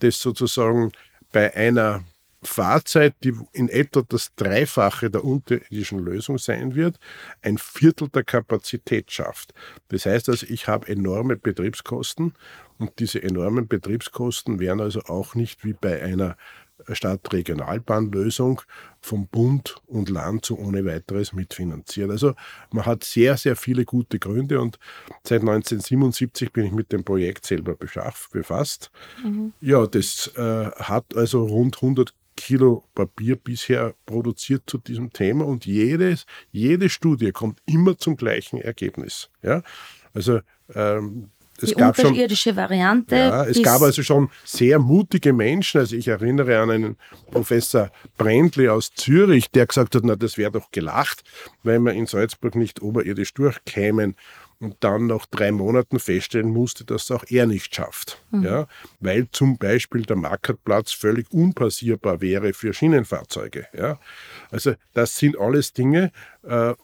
[0.00, 0.92] das sozusagen
[1.32, 2.04] bei einer
[2.42, 6.98] Fahrzeit, die in etwa das Dreifache der unterirdischen Lösung sein wird,
[7.42, 9.54] ein Viertel der Kapazität schafft.
[9.88, 12.34] Das heißt also, ich habe enorme Betriebskosten
[12.78, 16.36] Und diese enormen Betriebskosten werden also auch nicht wie bei einer
[16.90, 18.62] Stadtregionalbahnlösung
[19.00, 22.10] vom Bund und Land so ohne weiteres mitfinanziert.
[22.10, 22.34] Also
[22.72, 24.78] man hat sehr, sehr viele gute Gründe und
[25.22, 28.90] seit 1977 bin ich mit dem Projekt selber befasst.
[29.22, 29.52] Mhm.
[29.60, 35.66] Ja, das äh, hat also rund 100 Kilo Papier bisher produziert zu diesem Thema und
[35.66, 39.30] jedes, jede Studie kommt immer zum gleichen Ergebnis.
[39.42, 39.62] Ja?
[40.12, 40.40] Also
[40.74, 41.30] ähm,
[41.60, 43.16] es die gab unterirdische schon, Variante.
[43.16, 45.80] Ja, es gab also schon sehr mutige Menschen.
[45.80, 46.96] Also ich erinnere an einen
[47.30, 51.22] Professor Brendli aus Zürich, der gesagt hat, na, das wäre doch gelacht,
[51.62, 54.16] wenn wir in Salzburg nicht oberirdisch durchkämen
[54.60, 58.22] und dann nach drei Monaten feststellen musste, dass auch er nicht schafft.
[58.30, 58.42] Mhm.
[58.42, 58.66] Ja,
[59.00, 63.66] weil zum Beispiel der Markertplatz völlig unpassierbar wäre für Schienenfahrzeuge.
[63.76, 63.98] Ja.
[64.50, 66.12] Also das sind alles Dinge,
[66.42, 66.74] äh,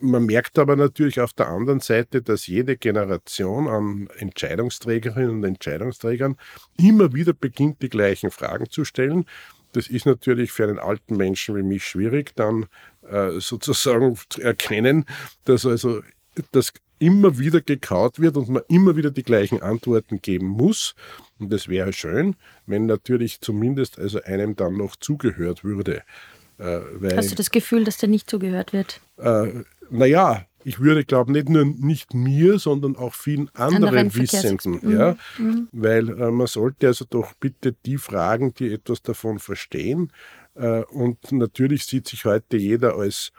[0.00, 6.36] man merkt aber natürlich auf der anderen Seite, dass jede Generation an Entscheidungsträgerinnen und Entscheidungsträgern
[6.78, 9.26] immer wieder beginnt, die gleichen Fragen zu stellen.
[9.72, 12.66] Das ist natürlich für einen alten Menschen wie mich schwierig, dann
[13.08, 15.04] äh, sozusagen zu erkennen,
[15.44, 16.02] dass also
[16.52, 20.94] das immer wieder gekaut wird und man immer wieder die gleichen Antworten geben muss.
[21.38, 22.36] Und das wäre schön,
[22.66, 26.02] wenn natürlich zumindest also einem dann noch zugehört würde.
[26.58, 29.00] Äh, weil, Hast du das Gefühl, dass dir nicht zugehört wird?
[29.18, 34.80] Äh, naja, ich würde, glaube nicht nur nicht mir, sondern auch vielen anderen, anderen Wissenden.
[34.82, 34.98] Mhm.
[34.98, 35.16] Ja?
[35.38, 35.68] Mhm.
[35.70, 40.10] Weil äh, man sollte also doch bitte die fragen, die etwas davon verstehen.
[40.56, 43.30] Äh, und natürlich sieht sich heute jeder als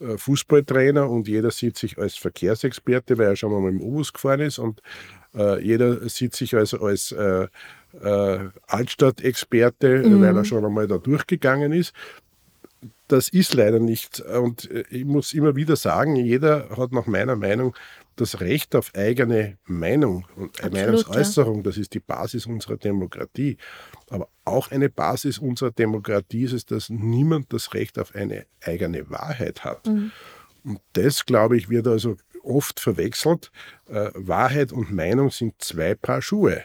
[0.00, 4.12] äh, Fußballtrainer und jeder sieht sich als Verkehrsexperte, weil er schon mal mit dem Obus
[4.12, 4.82] gefahren ist und
[5.36, 7.46] äh, jeder sieht sich also als äh,
[8.66, 10.22] Altstadt-Experte, mhm.
[10.22, 11.92] weil er schon einmal da durchgegangen ist
[13.12, 14.20] das ist leider nicht.
[14.20, 17.74] Und äh, ich muss immer wieder sagen, jeder hat nach meiner Meinung
[18.16, 21.56] das Recht auf eigene Meinung und Absolut, Meinungsäußerung.
[21.58, 21.62] Ja.
[21.62, 23.56] Das ist die Basis unserer Demokratie.
[24.10, 29.08] Aber auch eine Basis unserer Demokratie ist es, dass niemand das Recht auf eine eigene
[29.10, 29.86] Wahrheit hat.
[29.86, 30.12] Mhm.
[30.64, 33.50] Und das, glaube ich, wird also oft verwechselt.
[33.88, 36.64] Äh, Wahrheit und Meinung sind zwei Paar Schuhe.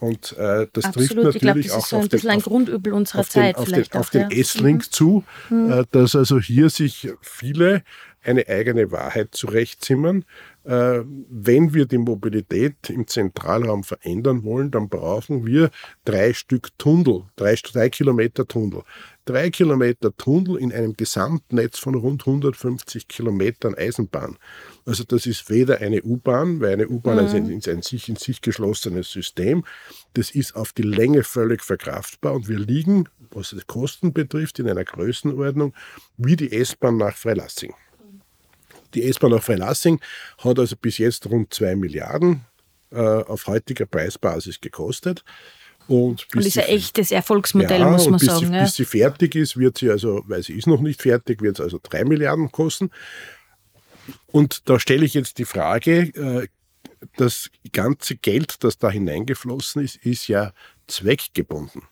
[0.00, 1.10] Und äh, das Absolut.
[1.10, 4.10] trifft natürlich glaub, auch so auf, den, ein Grundübel unserer auf den, auf den, auf
[4.10, 4.92] den S-Link mhm.
[4.92, 5.72] zu, mhm.
[5.72, 7.82] Äh, dass also hier sich viele
[8.22, 10.24] eine eigene Wahrheit zurechtzimmern.
[10.64, 15.70] Äh, wenn wir die Mobilität im Zentralraum verändern wollen, dann brauchen wir
[16.04, 18.82] drei Stück Tunnel, drei, drei Kilometer Tunnel.
[19.28, 24.38] Drei Kilometer Tunnel in einem Gesamtnetz von rund 150 Kilometern Eisenbahn.
[24.86, 27.58] Also das ist weder eine U-Bahn, weil eine U-Bahn mhm.
[27.58, 29.64] ist, ein, sich in sich geschlossenes System.
[30.14, 34.70] Das ist auf die Länge völlig verkraftbar und wir liegen, was die Kosten betrifft, in
[34.70, 35.74] einer Größenordnung
[36.16, 37.74] wie die S-Bahn nach Freilassing.
[38.94, 40.00] Die S-Bahn nach Freilassing
[40.38, 42.46] hat also bis jetzt rund 2 Milliarden
[42.90, 45.22] äh, auf heutiger Preisbasis gekostet.
[45.88, 48.46] Und, und ist ein echtes Erfolgsmodell, ja, muss man bis sagen.
[48.46, 48.62] Sie, ja.
[48.62, 51.64] Bis sie fertig ist, wird sie also, weil sie ist noch nicht fertig, wird es
[51.64, 52.90] also 3 Milliarden kosten.
[54.26, 56.48] Und da stelle ich jetzt die Frage, äh,
[57.16, 60.52] das ganze Geld, das da hineingeflossen ist, ist ja
[60.86, 61.82] zweckgebunden.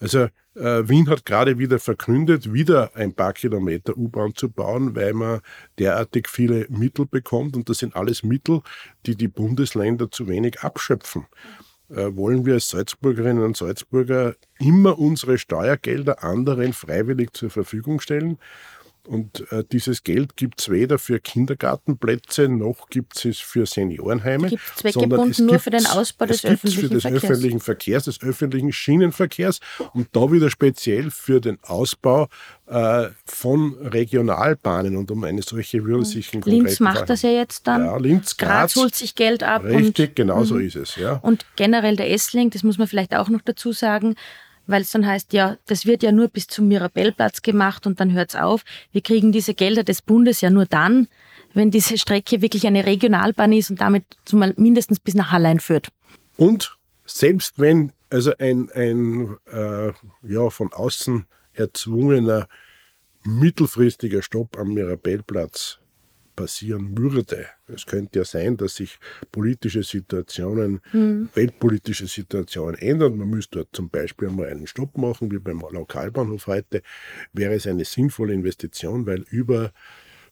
[0.00, 5.12] Also äh, Wien hat gerade wieder verkündet, wieder ein paar Kilometer U-Bahn zu bauen, weil
[5.12, 5.40] man
[5.78, 7.56] derartig viele Mittel bekommt.
[7.56, 8.62] Und das sind alles Mittel,
[9.06, 11.26] die die Bundesländer zu wenig abschöpfen.
[11.90, 18.38] Äh, wollen wir als Salzburgerinnen und Salzburger immer unsere Steuergelder anderen freiwillig zur Verfügung stellen?
[19.08, 24.48] Und äh, dieses Geld gibt es weder für Kindergartenplätze noch gibt es für Seniorenheime.
[24.50, 27.24] Gibt es zweckgebunden nur für den Ausbau des öffentlichen für des Verkehrs.
[27.24, 29.60] öffentlichen Verkehrs, des öffentlichen Schienenverkehrs
[29.94, 32.28] und da wieder speziell für den Ausbau
[32.66, 37.06] äh, von Regionalbahnen und um eine solche würde sich in Linz macht Fall.
[37.06, 37.86] das ja jetzt dann.
[37.86, 39.64] Ja, Linz, Graz, Graz holt sich Geld ab.
[39.64, 40.66] Richtig, und, genau so mhm.
[40.66, 40.96] ist es.
[40.96, 41.14] Ja.
[41.22, 44.16] Und generell der S-Link, das muss man vielleicht auch noch dazu sagen,
[44.68, 48.12] weil es dann heißt, ja, das wird ja nur bis zum Mirabellplatz gemacht und dann
[48.12, 48.64] hört es auf.
[48.92, 51.08] Wir kriegen diese Gelder des Bundes ja nur dann,
[51.54, 55.88] wenn diese Strecke wirklich eine Regionalbahn ist und damit zumal mindestens bis nach Hallein führt.
[56.36, 62.48] Und selbst wenn also ein, ein äh, ja, von außen erzwungener
[63.24, 65.78] mittelfristiger Stopp am Mirabellplatz
[66.38, 67.46] passieren würde.
[67.66, 69.00] Es könnte ja sein, dass sich
[69.32, 71.28] politische Situationen, mhm.
[71.34, 73.18] weltpolitische Situationen ändern.
[73.18, 76.82] Man müsste dort zum Beispiel einmal einen Stopp machen, wie beim Lokalbahnhof heute.
[77.32, 79.72] Wäre es eine sinnvolle Investition, weil über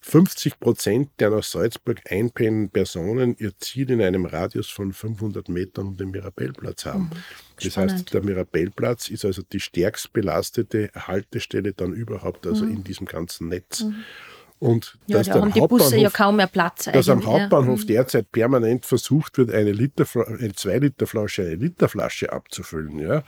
[0.01, 5.89] 50 Prozent der nach Salzburg einpennenden Personen ihr Ziel in einem Radius von 500 Metern
[5.89, 7.05] um den Mirabellplatz haben.
[7.05, 7.11] Mhm.
[7.57, 7.93] Das Spannend.
[7.93, 12.75] heißt, der Mirabellplatz ist also die stärkst belastete Haltestelle dann überhaupt, also mhm.
[12.75, 13.83] in diesem ganzen Netz.
[13.83, 14.05] Mhm.
[14.59, 16.85] Und ja, dass da haben die Busse ja kaum mehr Platz.
[16.85, 17.85] Dass am Hauptbahnhof ja.
[17.85, 17.89] Mhm.
[17.89, 23.23] derzeit permanent versucht wird, eine, Liter, eine 2-Liter-Flasche, eine Literflasche abzufüllen, ja,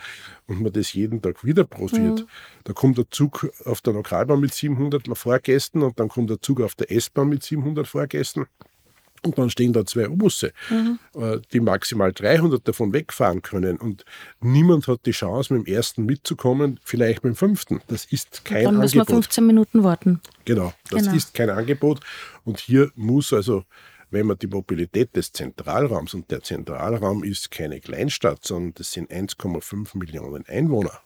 [0.47, 2.21] und man das jeden Tag wieder probiert.
[2.21, 2.29] Mhm.
[2.65, 6.63] Da kommt der Zug auf der Lokalbahn mit 700 Fahrgästen und dann kommt der Zug
[6.63, 8.47] auf der S-Bahn mit 700 Fahrgästen.
[9.23, 10.99] Und dann stehen da zwei Busse, mhm.
[11.15, 13.79] Äh, die maximal 300 davon wegfahren können.
[13.79, 14.05] Und
[14.41, 17.81] niemand hat die Chance, mit dem ersten mitzukommen, vielleicht mit dem fünften.
[17.89, 18.73] Das ist kein Angebot.
[18.73, 20.21] Dann müssen wir 15 Minuten warten.
[20.45, 21.17] Genau, das genau.
[21.17, 22.01] ist kein Angebot.
[22.45, 23.65] Und hier muss also,
[24.11, 29.11] wenn man die Mobilität des Zentralraums, und der Zentralraum ist keine Kleinstadt, sondern das sind
[29.11, 31.01] 1,5 Millionen Einwohner.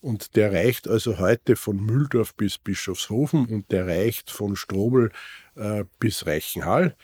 [0.00, 5.10] Und der reicht also heute von Mühldorf bis Bischofshofen und der reicht von Strobel
[5.56, 6.96] äh, bis Reichenhall.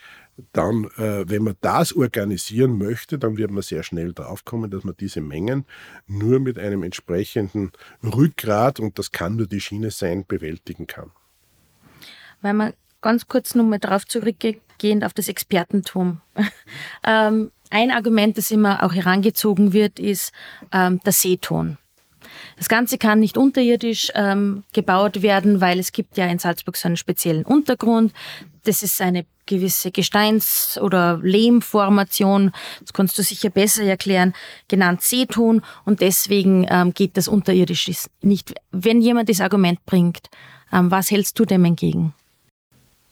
[0.53, 4.95] Dann, äh, wenn man das organisieren möchte, dann wird man sehr schnell draufkommen, dass man
[4.99, 5.65] diese Mengen
[6.07, 11.11] nur mit einem entsprechenden Rückgrat, und das kann nur die Schiene sein, bewältigen kann.
[12.43, 16.21] Weil man ganz kurz nochmal darauf zurückgehend auf das Expertentum.
[17.05, 20.33] ähm, ein Argument, das immer auch herangezogen wird, ist
[20.73, 21.79] ähm, der Seeton.
[22.57, 26.89] Das Ganze kann nicht unterirdisch ähm, gebaut werden, weil es gibt ja in Salzburg so
[26.89, 28.13] einen speziellen Untergrund.
[28.65, 34.35] Das ist eine gewisse Gesteins- oder Lehmformation, das kannst du sicher besser erklären,
[34.69, 37.91] genannt Seeton und deswegen ähm, geht das unterirdisch
[38.23, 38.55] nicht.
[38.73, 40.29] Wenn jemand das Argument bringt,
[40.73, 42.13] ähm, was hältst du dem entgegen?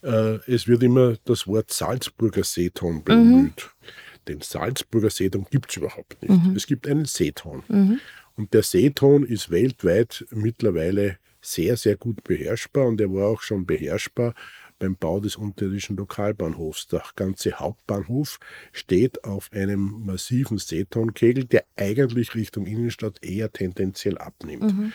[0.03, 3.71] Äh, es wird immer das Wort Salzburger Seeton bemüht.
[3.71, 4.25] Mhm.
[4.27, 6.31] Den Salzburger Seeton gibt es überhaupt nicht.
[6.31, 6.57] Mhm.
[6.57, 7.63] Es gibt einen Seeton.
[7.69, 8.01] Mhm.
[8.37, 13.67] Und der Seeton ist weltweit mittlerweile sehr, sehr gut beherrschbar und er war auch schon
[13.67, 14.35] beherrschbar
[14.79, 16.89] beim Bau des unterirdischen Lokalbahnhofs.
[16.89, 18.39] Der ganze Hauptbahnhof
[18.73, 24.75] steht auf einem massiven Seetonkegel, der eigentlich Richtung Innenstadt eher tendenziell abnimmt.
[24.75, 24.93] Mhm.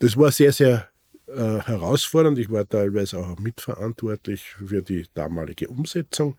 [0.00, 0.88] Das war sehr, sehr
[1.26, 2.38] äh, herausfordernd.
[2.38, 6.36] Ich war teilweise auch mitverantwortlich für die damalige Umsetzung.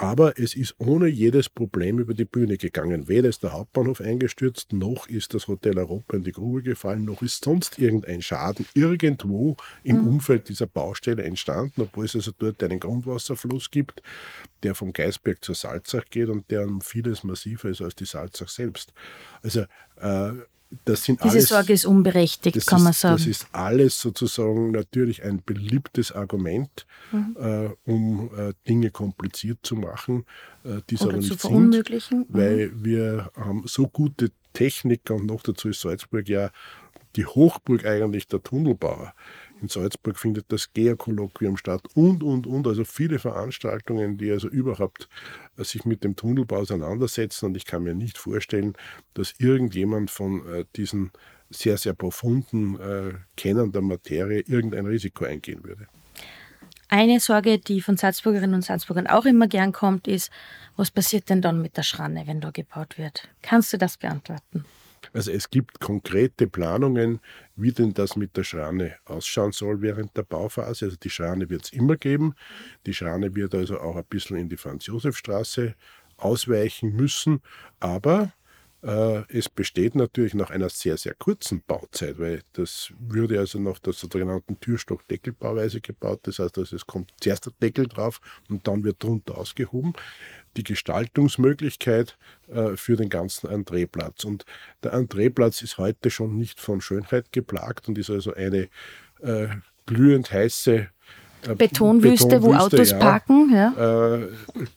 [0.00, 3.06] Aber es ist ohne jedes Problem über die Bühne gegangen.
[3.06, 7.20] Weder ist der Hauptbahnhof eingestürzt, noch ist das Hotel Europa in die Grube gefallen, noch
[7.20, 10.08] ist sonst irgendein Schaden irgendwo im mhm.
[10.08, 14.02] Umfeld dieser Baustelle entstanden, obwohl es also dort einen Grundwasserfluss gibt,
[14.62, 18.48] der vom Geisberg zur Salzach geht und der um vieles massiver ist als die Salzach
[18.48, 18.94] selbst.
[19.42, 19.66] Also
[20.00, 20.32] äh,
[20.84, 23.16] das sind Diese alles, Sorge ist unberechtigt, kann ist, man sagen.
[23.16, 27.36] Das ist alles sozusagen natürlich ein beliebtes Argument, mhm.
[27.40, 30.24] äh, um äh, Dinge kompliziert zu machen,
[30.64, 32.26] äh, die es aber nicht sind, mhm.
[32.28, 36.50] weil wir haben so gute Techniker und noch dazu ist Salzburg ja
[37.16, 39.12] die Hochburg eigentlich der Tunnelbauer.
[39.60, 42.66] In Salzburg findet das GEA-Kolloquium statt und, und, und.
[42.66, 45.08] Also viele Veranstaltungen, die also überhaupt
[45.56, 47.46] äh, sich mit dem Tunnelbau auseinandersetzen.
[47.46, 48.74] Und ich kann mir nicht vorstellen,
[49.14, 51.10] dass irgendjemand von äh, diesen
[51.50, 55.88] sehr, sehr profunden äh, Kennern der Materie irgendein Risiko eingehen würde.
[56.88, 60.30] Eine Sorge, die von Salzburgerinnen und Salzburgern auch immer gern kommt, ist,
[60.76, 63.28] was passiert denn dann mit der Schranne, wenn da gebaut wird?
[63.42, 64.64] Kannst du das beantworten?
[65.12, 67.20] Also es gibt konkrete Planungen,
[67.56, 70.86] wie denn das mit der Schrane ausschauen soll während der Bauphase.
[70.86, 72.34] Also die Schrane wird es immer geben.
[72.86, 75.74] Die Schrane wird also auch ein bisschen in die Franz-Josef-Straße
[76.16, 77.40] ausweichen müssen.
[77.80, 78.32] Aber
[78.82, 83.78] äh, es besteht natürlich nach einer sehr, sehr kurzen Bauzeit, weil das würde also nach
[83.78, 86.20] der sogenannten Türstock-Deckelbauweise gebaut.
[86.22, 89.92] Das heißt, also es kommt zuerst der Deckel drauf und dann wird drunter ausgehoben.
[90.56, 94.24] Die Gestaltungsmöglichkeit äh, für den ganzen Entreeplatz.
[94.24, 94.44] Und
[94.82, 98.68] der Entreeplatz ist heute schon nicht von Schönheit geplagt und ist also eine
[99.22, 99.48] äh,
[99.86, 100.88] glühend heiße
[101.42, 103.50] äh, Betonwüste, Betonwüste, wo Autos ja, parken.
[103.52, 104.16] Ja.
[104.16, 104.28] Äh,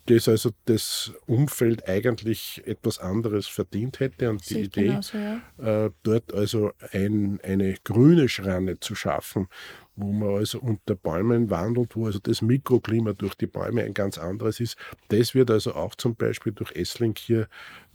[0.05, 4.29] das also das Umfeld eigentlich etwas anderes verdient hätte.
[4.29, 5.85] Und die Idee, genauso, ja.
[5.85, 9.47] Äh, dort also ein, eine grüne Schranne zu schaffen,
[9.95, 14.17] wo man also unter Bäumen wandelt, wo also das Mikroklima durch die Bäume ein ganz
[14.17, 14.77] anderes ist.
[15.09, 17.47] Das wird also auch zum Beispiel durch Essling hier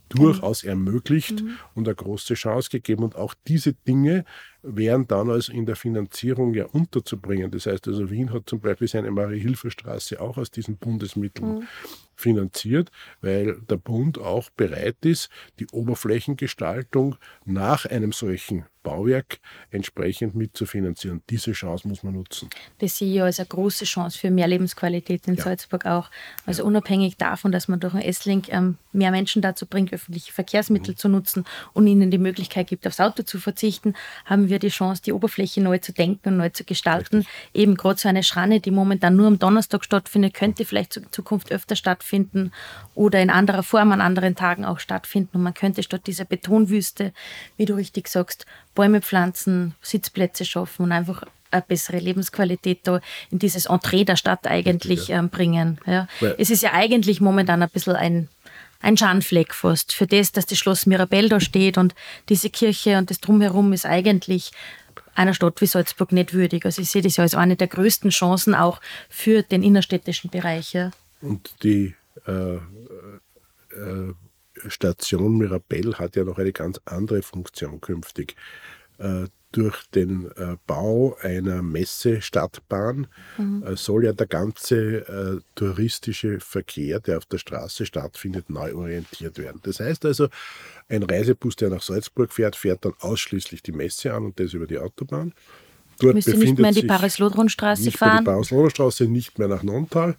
[0.09, 1.57] durchaus ermöglicht mhm.
[1.75, 3.03] und eine große Chance gegeben.
[3.03, 4.25] Und auch diese Dinge
[4.61, 7.51] wären dann also in der Finanzierung ja unterzubringen.
[7.51, 11.67] Das heißt also, Wien hat zum Beispiel seine Marie-Hilfer-Straße auch aus diesen Bundesmitteln mhm.
[12.15, 19.39] finanziert, weil der Bund auch bereit ist, die Oberflächengestaltung nach einem solchen Bauwerk
[19.71, 21.21] entsprechend mitzufinanzieren.
[21.29, 22.49] Diese Chance muss man nutzen.
[22.79, 25.43] Das sehe ich als eine große Chance für mehr Lebensqualität in ja.
[25.43, 26.09] Salzburg auch.
[26.45, 26.67] Also ja.
[26.67, 30.97] unabhängig davon, dass man durch ein S-Link ähm, mehr Menschen dazu bringt, öffentliche Verkehrsmittel mhm.
[30.97, 33.93] zu nutzen und ihnen die Möglichkeit gibt, aufs Auto zu verzichten,
[34.25, 37.17] haben wir die Chance, die Oberfläche neu zu denken und neu zu gestalten.
[37.17, 37.35] Richtig.
[37.53, 41.51] Eben gerade so eine Schranne, die momentan nur am Donnerstag stattfindet, könnte vielleicht in Zukunft
[41.51, 42.51] öfter stattfinden
[42.95, 45.37] oder in anderer Form an anderen Tagen auch stattfinden.
[45.37, 47.13] Und man könnte statt dieser Betonwüste,
[47.57, 48.45] wie du richtig sagst,
[48.79, 54.47] Bäume pflanzen, Sitzplätze schaffen und einfach eine bessere Lebensqualität da in dieses Entree der Stadt
[54.47, 55.19] eigentlich ja.
[55.19, 55.79] ähm, bringen.
[55.85, 56.07] Ja.
[56.37, 58.29] Es ist ja eigentlich momentan ein bisschen ein,
[58.79, 61.93] ein Schandfleck fast für das, dass das Schloss Mirabell da steht und
[62.29, 64.53] diese Kirche und das Drumherum ist eigentlich
[65.13, 66.63] einer Stadt wie Salzburg nicht würdig.
[66.63, 70.71] Also ich sehe das ja als eine der größten Chancen auch für den innerstädtischen Bereich.
[70.71, 70.91] Ja.
[71.19, 72.55] Und die äh,
[73.75, 74.13] äh,
[74.67, 78.35] Station Mirabell hat ja noch eine ganz andere Funktion künftig.
[78.99, 83.07] Äh, durch den äh, Bau einer Messestadtbahn
[83.39, 83.63] mhm.
[83.63, 89.59] äh, soll ja der ganze touristische Verkehr, der auf der Straße stattfindet, neu orientiert werden.
[89.63, 90.27] Das heißt also,
[90.87, 94.67] ein Reisebus, der nach Salzburg fährt, fährt dann ausschließlich die Messe an und das über
[94.67, 95.33] die Autobahn.
[95.99, 97.89] Dort Müsste nicht mehr in die Paris-Lodron-Straße fahren?
[97.89, 100.15] Nicht mehr die Paris-Lodron-Straße, nicht mehr nach Nontal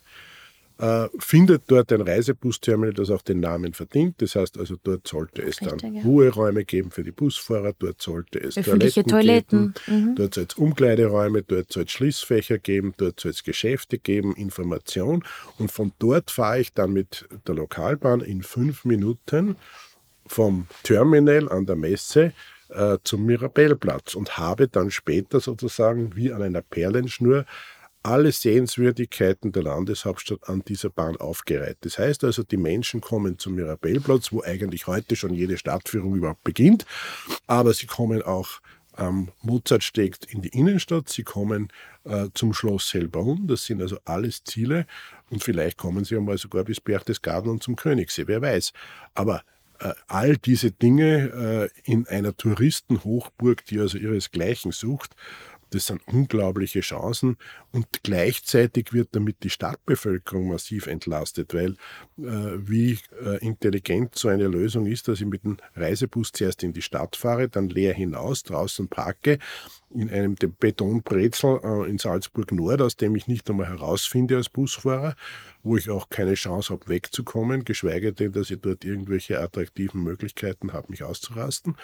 [0.81, 4.23] äh, findet dort ein Reisebus-Terminal, das auch den Namen verdient.
[4.23, 6.03] Das heißt also, dort sollte es Richtig, dann ja.
[6.03, 10.15] Ruheräume geben für die Busfahrer, dort sollte es Öffentliche Toiletten, Toiletten mhm.
[10.17, 15.23] dort soll es Umkleideräume, dort soll es Schließfächer geben, dort soll es Geschäfte geben, Information.
[15.59, 19.57] Und von dort fahre ich dann mit der Lokalbahn in fünf Minuten
[20.27, 22.33] vom Terminal an der Messe
[22.71, 27.45] äh, zum Mirabellplatz und habe dann später sozusagen wie an einer Perlenschnur
[28.03, 31.79] alle Sehenswürdigkeiten der Landeshauptstadt an dieser Bahn aufgereiht.
[31.83, 36.45] Das heißt also, die Menschen kommen zum Mirabellplatz, wo eigentlich heute schon jede Stadtführung überhaupt
[36.45, 36.87] beginnt,
[37.47, 38.61] aber sie kommen auch
[38.95, 41.69] am Mozartsteg in die Innenstadt, sie kommen
[42.05, 44.87] äh, zum Schloss Hellbrunn, das sind also alles Ziele.
[45.31, 48.73] Und vielleicht kommen sie einmal sogar bis Berchtesgaden und zum Königssee, wer weiß.
[49.15, 49.43] Aber
[49.79, 55.15] äh, all diese Dinge äh, in einer Touristenhochburg, die also ihresgleichen sucht,
[55.71, 57.37] das sind unglaubliche Chancen
[57.73, 61.73] und gleichzeitig wird damit die Stadtbevölkerung massiv entlastet, weil
[62.19, 66.73] äh, wie äh, intelligent so eine Lösung ist, dass ich mit dem Reisebus zuerst in
[66.73, 69.39] die Stadt fahre, dann leer hinaus, draußen parke,
[69.93, 75.17] in einem Betonbrezel äh, in Salzburg Nord, aus dem ich nicht einmal herausfinde als Busfahrer,
[75.63, 80.73] wo ich auch keine Chance habe, wegzukommen, geschweige denn, dass ich dort irgendwelche attraktiven Möglichkeiten
[80.73, 81.77] habe, mich auszurasten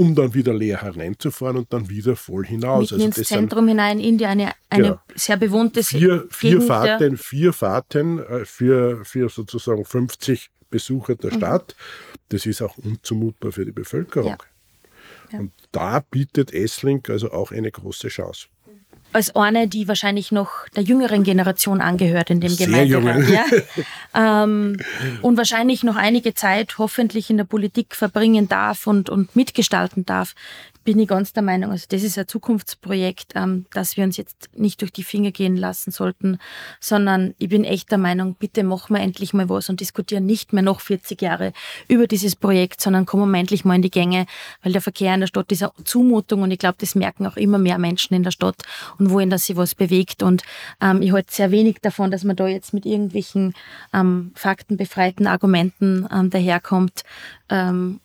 [0.00, 2.90] um dann wieder leer hereinzufahren und dann wieder voll hinaus.
[2.90, 5.00] Mitten also ins Zentrum hinein in die eine, eine genau.
[5.14, 11.32] sehr bewohnte vier, vier Gegend, Fahrten, vier Fahrten äh, für, für sozusagen 50 Besucher der
[11.34, 11.36] mhm.
[11.36, 11.76] Stadt.
[12.30, 14.30] Das ist auch unzumutbar für die Bevölkerung.
[14.30, 14.38] Ja.
[15.32, 15.38] Ja.
[15.40, 18.46] Und da bietet Essling also auch eine große Chance
[19.12, 23.28] als eine, die wahrscheinlich noch der jüngeren Generation angehört in dem Gemeinderat.
[23.28, 23.44] Ja?
[24.44, 24.76] ähm,
[25.22, 30.34] und wahrscheinlich noch einige Zeit hoffentlich in der Politik verbringen darf und, und mitgestalten darf
[30.84, 34.48] bin ich ganz der Meinung, also das ist ein Zukunftsprojekt, ähm, dass wir uns jetzt
[34.56, 36.38] nicht durch die Finger gehen lassen sollten,
[36.80, 40.52] sondern ich bin echt der Meinung, bitte machen wir endlich mal was und diskutieren nicht
[40.52, 41.52] mehr noch 40 Jahre
[41.88, 44.26] über dieses Projekt, sondern kommen wir endlich mal in die Gänge,
[44.62, 47.36] weil der Verkehr in der Stadt ist eine Zumutung und ich glaube, das merken auch
[47.36, 48.56] immer mehr Menschen in der Stadt
[48.98, 50.42] und wollen, dass sich was bewegt und
[50.80, 53.54] ähm, ich halte sehr wenig davon, dass man da jetzt mit irgendwelchen
[53.92, 57.02] ähm, faktenbefreiten Argumenten ähm, daherkommt,
[57.50, 58.00] ähm,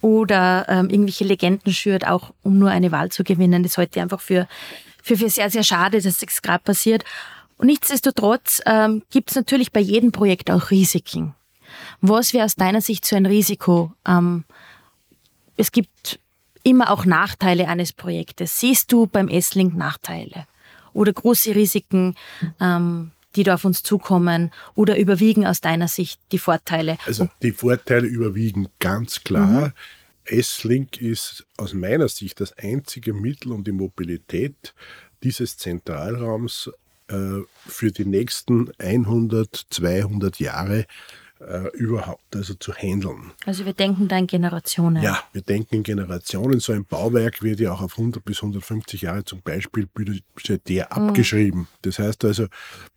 [0.00, 3.62] oder ähm, irgendwelche Legenden schürt, auch um nur eine Wahl zu gewinnen.
[3.62, 4.48] Das halte ich einfach für,
[5.02, 7.04] für, für sehr, sehr schade, dass das gerade passiert.
[7.56, 11.34] Und nichtsdestotrotz ähm, gibt es natürlich bei jedem Projekt auch Risiken.
[12.00, 13.92] Was wäre aus deiner Sicht so ein Risiko?
[14.06, 14.44] Ähm,
[15.56, 16.18] es gibt
[16.62, 18.58] immer auch Nachteile eines Projektes.
[18.60, 20.46] Siehst du beim S-Link Nachteile
[20.92, 22.16] oder große Risiken?
[22.60, 26.98] Ähm, die da auf uns zukommen oder überwiegen aus deiner Sicht die Vorteile?
[27.06, 29.68] Also die Vorteile überwiegen ganz klar.
[29.68, 29.72] Mhm.
[30.24, 34.74] S-Link ist aus meiner Sicht das einzige Mittel, um die Mobilität
[35.22, 36.70] dieses Zentralraums
[37.08, 40.86] äh, für die nächsten 100, 200 Jahre
[41.40, 43.32] äh, überhaupt also zu handeln.
[43.46, 45.02] Also wir denken da in Generationen.
[45.02, 46.60] Ja, wir denken in Generationen.
[46.60, 51.08] So ein Bauwerk wird ja auch auf 100 bis 150 Jahre zum Beispiel budgetär mhm.
[51.08, 51.68] abgeschrieben.
[51.82, 52.46] Das heißt also,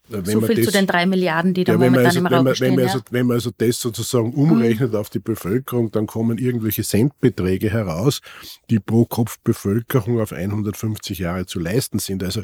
[0.09, 2.45] wenn so viel das, zu den drei Milliarden, die da ja, momentan also, im Raum
[2.45, 2.71] wenn stehen.
[2.71, 4.97] Wenn man, also, wenn man also das sozusagen umrechnet mhm.
[4.97, 8.21] auf die Bevölkerung, dann kommen irgendwelche Centbeträge heraus,
[8.69, 12.21] die pro Kopf Bevölkerung auf 150 Jahre zu leisten sind.
[12.23, 12.43] Also äh,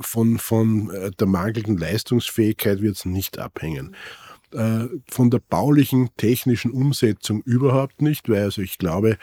[0.00, 3.94] von, von äh, der mangelnden Leistungsfähigkeit wird es nicht abhängen.
[3.94, 4.29] Äh,
[5.08, 9.16] von der baulichen, technischen Umsetzung überhaupt nicht, weil also ich glaube, äh,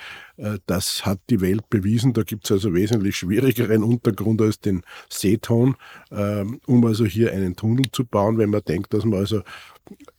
[0.67, 2.13] das hat die Welt bewiesen.
[2.13, 5.75] Da gibt es also wesentlich schwierigeren Untergrund als den Seeton,
[6.11, 9.41] ähm, um also hier einen Tunnel zu bauen, wenn man denkt, dass man also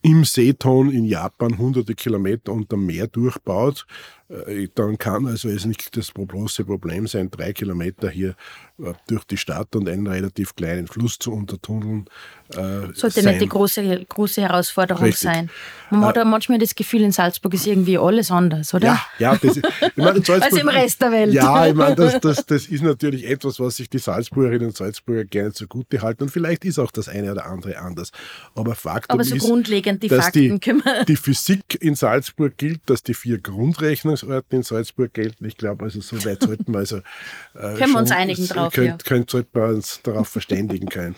[0.03, 3.87] im Seeton in Japan hunderte Kilometer unter Meer durchbaut,
[4.29, 8.35] äh, dann kann also es nicht das große Problem sein, drei Kilometer hier
[8.79, 12.07] äh, durch die Stadt und einen relativ kleinen Fluss zu untertunneln.
[12.51, 13.25] Äh, Sollte sein.
[13.25, 15.23] nicht die große, große Herausforderung Richtig.
[15.23, 15.51] sein.
[15.91, 18.87] Man hat äh, manchmal das Gefühl, in Salzburg ist irgendwie alles anders, oder?
[18.87, 19.57] Ja, ja das,
[19.97, 21.33] ich meine, also im Rest der Welt.
[21.33, 25.25] Ja, ich meine, das, das, das ist natürlich etwas, was sich die Salzburgerinnen und Salzburger
[25.25, 26.25] gerne zugute halten.
[26.25, 28.11] Und vielleicht ist auch das eine oder andere anders.
[28.55, 32.81] Aber Faktum Aber so ist, grundlegend die dass Fakten die, die Physik in Salzburg gilt,
[32.87, 35.45] dass die vier Grundrechnungsorte in Salzburg gelten.
[35.45, 37.03] Ich glaube, also so weit sollten wir also äh,
[37.55, 38.73] können schon, wir uns einigen drauf.
[38.73, 38.97] Könnt, ja.
[39.05, 41.17] könnt, sollten wir uns darauf verständigen können.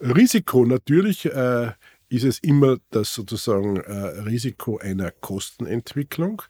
[0.00, 1.26] Risiko natürlich.
[1.26, 1.72] Äh,
[2.12, 6.42] ist es immer das sozusagen äh, Risiko einer Kostenentwicklung,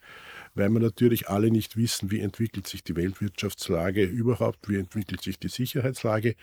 [0.55, 5.38] weil wir natürlich alle nicht wissen, wie entwickelt sich die Weltwirtschaftslage überhaupt, wie entwickelt sich
[5.38, 6.34] die Sicherheitslage.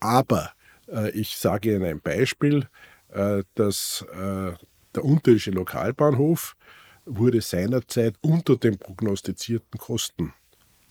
[0.00, 0.52] Aber
[0.88, 2.68] äh, ich sage Ihnen ein Beispiel,
[3.10, 4.52] äh, dass äh,
[4.94, 6.56] der unterirdische Lokalbahnhof
[7.04, 10.34] wurde seinerzeit unter den prognostizierten Kosten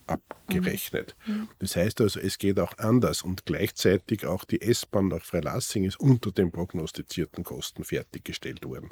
[0.07, 1.15] abgerechnet.
[1.25, 1.49] Mhm.
[1.59, 5.99] Das heißt also, es geht auch anders und gleichzeitig auch die S-Bahn nach Freilassing ist
[5.99, 8.89] unter den prognostizierten Kosten fertiggestellt worden.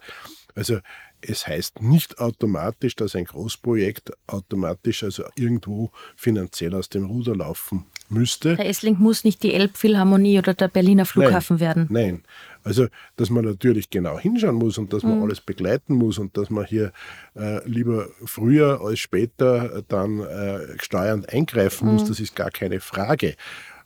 [0.54, 0.80] Also
[1.22, 7.86] es heißt nicht automatisch, dass ein Großprojekt automatisch also irgendwo finanziell aus dem Ruder laufen
[8.10, 8.56] müsste.
[8.56, 11.88] Der Essling muss nicht die Elbphilharmonie oder der Berliner Flughafen nein, werden.
[11.90, 12.24] Nein,
[12.64, 15.24] also dass man natürlich genau hinschauen muss und dass man mhm.
[15.24, 16.92] alles begleiten muss und dass man hier
[17.36, 21.94] äh, lieber früher als später dann äh, steuernd eingreifen mhm.
[21.94, 23.36] muss, das ist gar keine Frage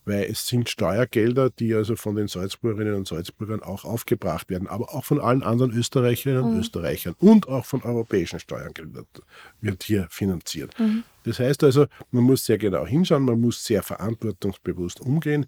[0.09, 4.93] weil es sind Steuergelder, die also von den Salzburgerinnen und Salzburgern auch aufgebracht werden, aber
[4.93, 6.59] auch von allen anderen Österreicherinnen und mhm.
[6.61, 9.05] Österreichern und auch von europäischen Steuergeldern
[9.61, 10.77] wird hier finanziert.
[10.79, 11.03] Mhm.
[11.23, 15.45] Das heißt also, man muss sehr genau hinschauen, man muss sehr verantwortungsbewusst umgehen,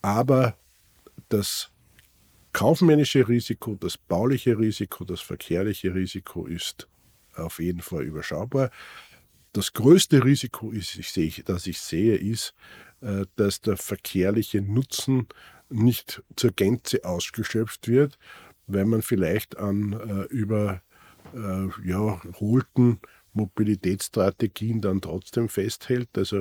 [0.00, 0.54] aber
[1.28, 1.70] das
[2.52, 6.86] kaufmännische Risiko, das bauliche Risiko, das verkehrliche Risiko ist
[7.34, 8.70] auf jeden Fall überschaubar.
[9.52, 12.54] Das größte Risiko, ist, ich sehe, das ich sehe, ist,
[13.36, 15.28] dass der verkehrliche Nutzen
[15.68, 18.18] nicht zur Gänze ausgeschöpft wird,
[18.66, 20.82] weil man vielleicht an äh, über
[21.34, 22.20] äh, ja,
[23.32, 26.08] Mobilitätsstrategien dann trotzdem festhält.
[26.16, 26.40] Also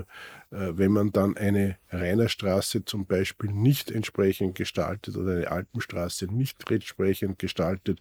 [0.51, 6.69] äh, wenn man dann eine Rainerstraße zum Beispiel nicht entsprechend gestaltet oder eine Alpenstraße nicht
[6.71, 7.99] entsprechend gestaltet,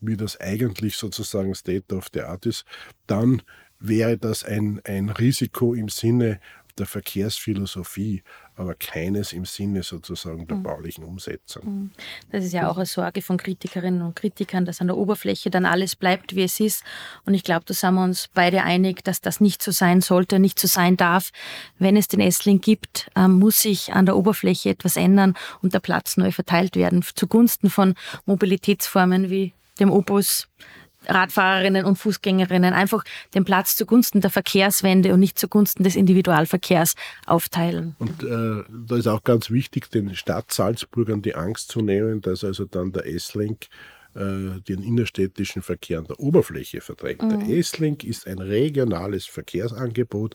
[0.00, 2.64] wie das eigentlich sozusagen State of the Art ist,
[3.06, 3.42] dann
[3.78, 6.40] wäre das ein, ein Risiko im Sinne
[6.78, 8.22] der Verkehrsphilosophie,
[8.54, 10.62] aber keines im Sinne sozusagen der mhm.
[10.62, 11.64] baulichen Umsetzung.
[11.64, 11.90] Mhm.
[12.30, 15.66] Das ist ja auch eine Sorge von Kritikerinnen und Kritikern, dass an der Oberfläche dann
[15.66, 16.84] alles bleibt, wie es ist.
[17.24, 20.38] Und ich glaube, da sind wir uns beide einig, dass das nicht so sein sollte,
[20.38, 21.30] nicht so sein darf.
[21.78, 25.80] Wenn es den Essling gibt, ähm, muss sich an der Oberfläche etwas ändern und der
[25.80, 27.94] Platz neu verteilt werden zugunsten von
[28.26, 30.48] Mobilitätsformen wie dem Opus,
[31.06, 33.04] Radfahrerinnen und Fußgängerinnen einfach
[33.34, 36.94] den Platz zugunsten der Verkehrswende und nicht zugunsten des Individualverkehrs
[37.26, 37.96] aufteilen.
[37.98, 42.44] Und äh, da ist auch ganz wichtig, den Stadt Salzburgern die Angst zu nehmen, dass
[42.44, 43.66] also dann der S-Link
[44.14, 47.22] äh, den innerstädtischen Verkehr an der Oberfläche verdrängt.
[47.22, 47.46] Mhm.
[47.46, 50.34] Der S-Link ist ein regionales Verkehrsangebot,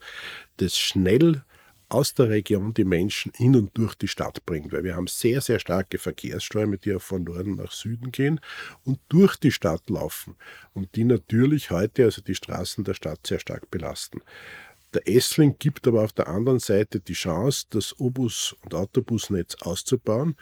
[0.58, 1.44] das schnell
[1.92, 5.42] aus der Region die Menschen in und durch die Stadt bringt, weil wir haben sehr,
[5.42, 8.40] sehr starke Verkehrsströme, die auch von Norden nach Süden gehen
[8.84, 10.36] und durch die Stadt laufen
[10.74, 14.22] und die natürlich heute, also die Straßen der Stadt, sehr stark belasten.
[14.94, 20.36] Der Essling gibt aber auf der anderen Seite die Chance, das Obus- und Autobusnetz auszubauen,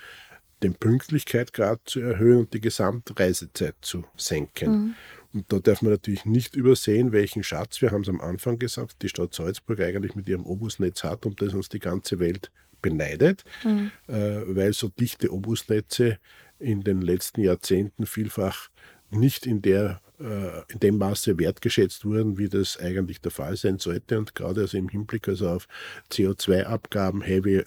[0.64, 4.72] den Pünktlichkeitsgrad zu erhöhen und die Gesamtreisezeit zu senken.
[4.72, 4.96] Mhm.
[5.34, 9.02] Und da darf man natürlich nicht übersehen, welchen Schatz, wir haben es am Anfang gesagt,
[9.02, 12.52] die Stadt Salzburg eigentlich mit ihrem Obusnetz hat und das uns die ganze Welt
[12.82, 13.92] beneidet, mhm.
[14.08, 16.18] äh, weil so dichte Obusnetze
[16.60, 18.70] in den letzten Jahrzehnten vielfach
[19.12, 23.80] nicht in, der, äh, in dem Maße wertgeschätzt wurden, wie das eigentlich der Fall sein
[23.80, 24.18] sollte.
[24.18, 25.68] Und gerade also im Hinblick also auf
[26.12, 27.64] CO2-Abgaben, Heavy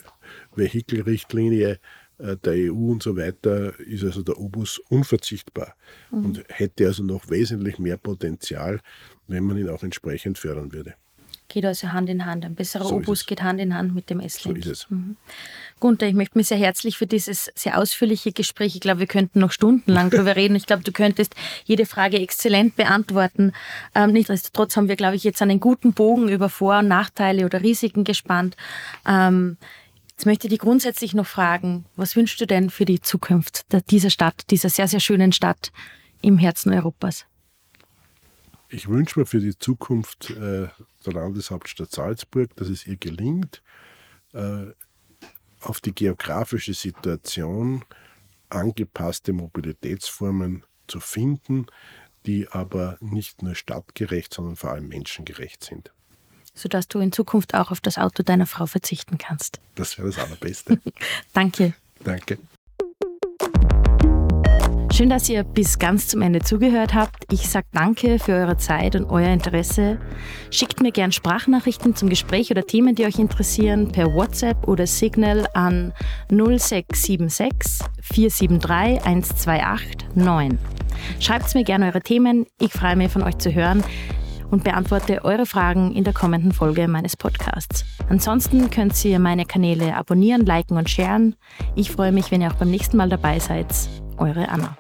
[0.55, 1.79] Vehicle-Richtlinie,
[2.23, 5.75] der EU und so weiter ist also der Obus unverzichtbar
[6.11, 6.25] mhm.
[6.25, 8.81] und hätte also noch wesentlich mehr Potenzial,
[9.27, 10.95] wenn man ihn auch entsprechend fördern würde.
[11.49, 12.47] Geht also Hand in Hand.
[12.47, 14.65] Ein besserer so Obus geht Hand in Hand mit dem S-Link.
[14.65, 14.91] So ist es.
[14.91, 15.17] Mhm.
[15.81, 18.75] Gunther, ich möchte mich sehr herzlich für dieses sehr ausführliche Gespräch.
[18.75, 20.57] Ich glaube, wir könnten noch stundenlang darüber reden.
[20.57, 23.53] Ich glaube, du könntest jede Frage exzellent beantworten.
[23.95, 27.63] Ähm, nichtsdestotrotz haben wir, glaube ich, jetzt einen guten Bogen über Vor- und Nachteile oder
[27.63, 28.57] Risiken gespannt.
[29.07, 29.59] Ähm,
[30.23, 34.09] Jetzt möchte ich dich grundsätzlich noch fragen, was wünschst du denn für die Zukunft dieser
[34.09, 35.73] Stadt, dieser sehr, sehr schönen Stadt
[36.21, 37.27] im Herzen Europas?
[38.69, 40.69] Ich wünsche mir für die Zukunft äh,
[41.05, 43.65] der Landeshauptstadt Salzburg, dass es ihr gelingt,
[44.33, 44.67] äh,
[45.61, 47.85] auf die geografische Situation
[48.49, 51.67] angepasste Mobilitätsformen zu finden,
[52.27, 55.93] die aber nicht nur stadtgerecht, sondern vor allem menschengerecht sind
[56.55, 59.61] sodass du in Zukunft auch auf das Auto deiner Frau verzichten kannst.
[59.75, 60.79] Das wäre das Allerbeste.
[61.33, 61.75] Danke.
[62.05, 62.39] Danke.
[64.93, 67.33] Schön, dass ihr bis ganz zum Ende zugehört habt.
[67.33, 69.99] Ich sage danke für eure Zeit und euer Interesse.
[70.51, 75.47] Schickt mir gern Sprachnachrichten zum Gespräch oder Themen, die euch interessieren, per WhatsApp oder Signal
[75.55, 75.95] an
[76.29, 80.59] 0676 473 128 9.
[81.21, 82.45] Schreibt mir gerne eure Themen.
[82.61, 83.83] Ich freue mich von euch zu hören
[84.53, 87.85] und beantworte eure Fragen in der kommenden Folge meines Podcasts.
[88.09, 91.35] Ansonsten könnt ihr meine Kanäle abonnieren, liken und sharen.
[91.75, 93.67] Ich freue mich, wenn ihr auch beim nächsten Mal dabei seid.
[94.19, 94.77] Eure Anna.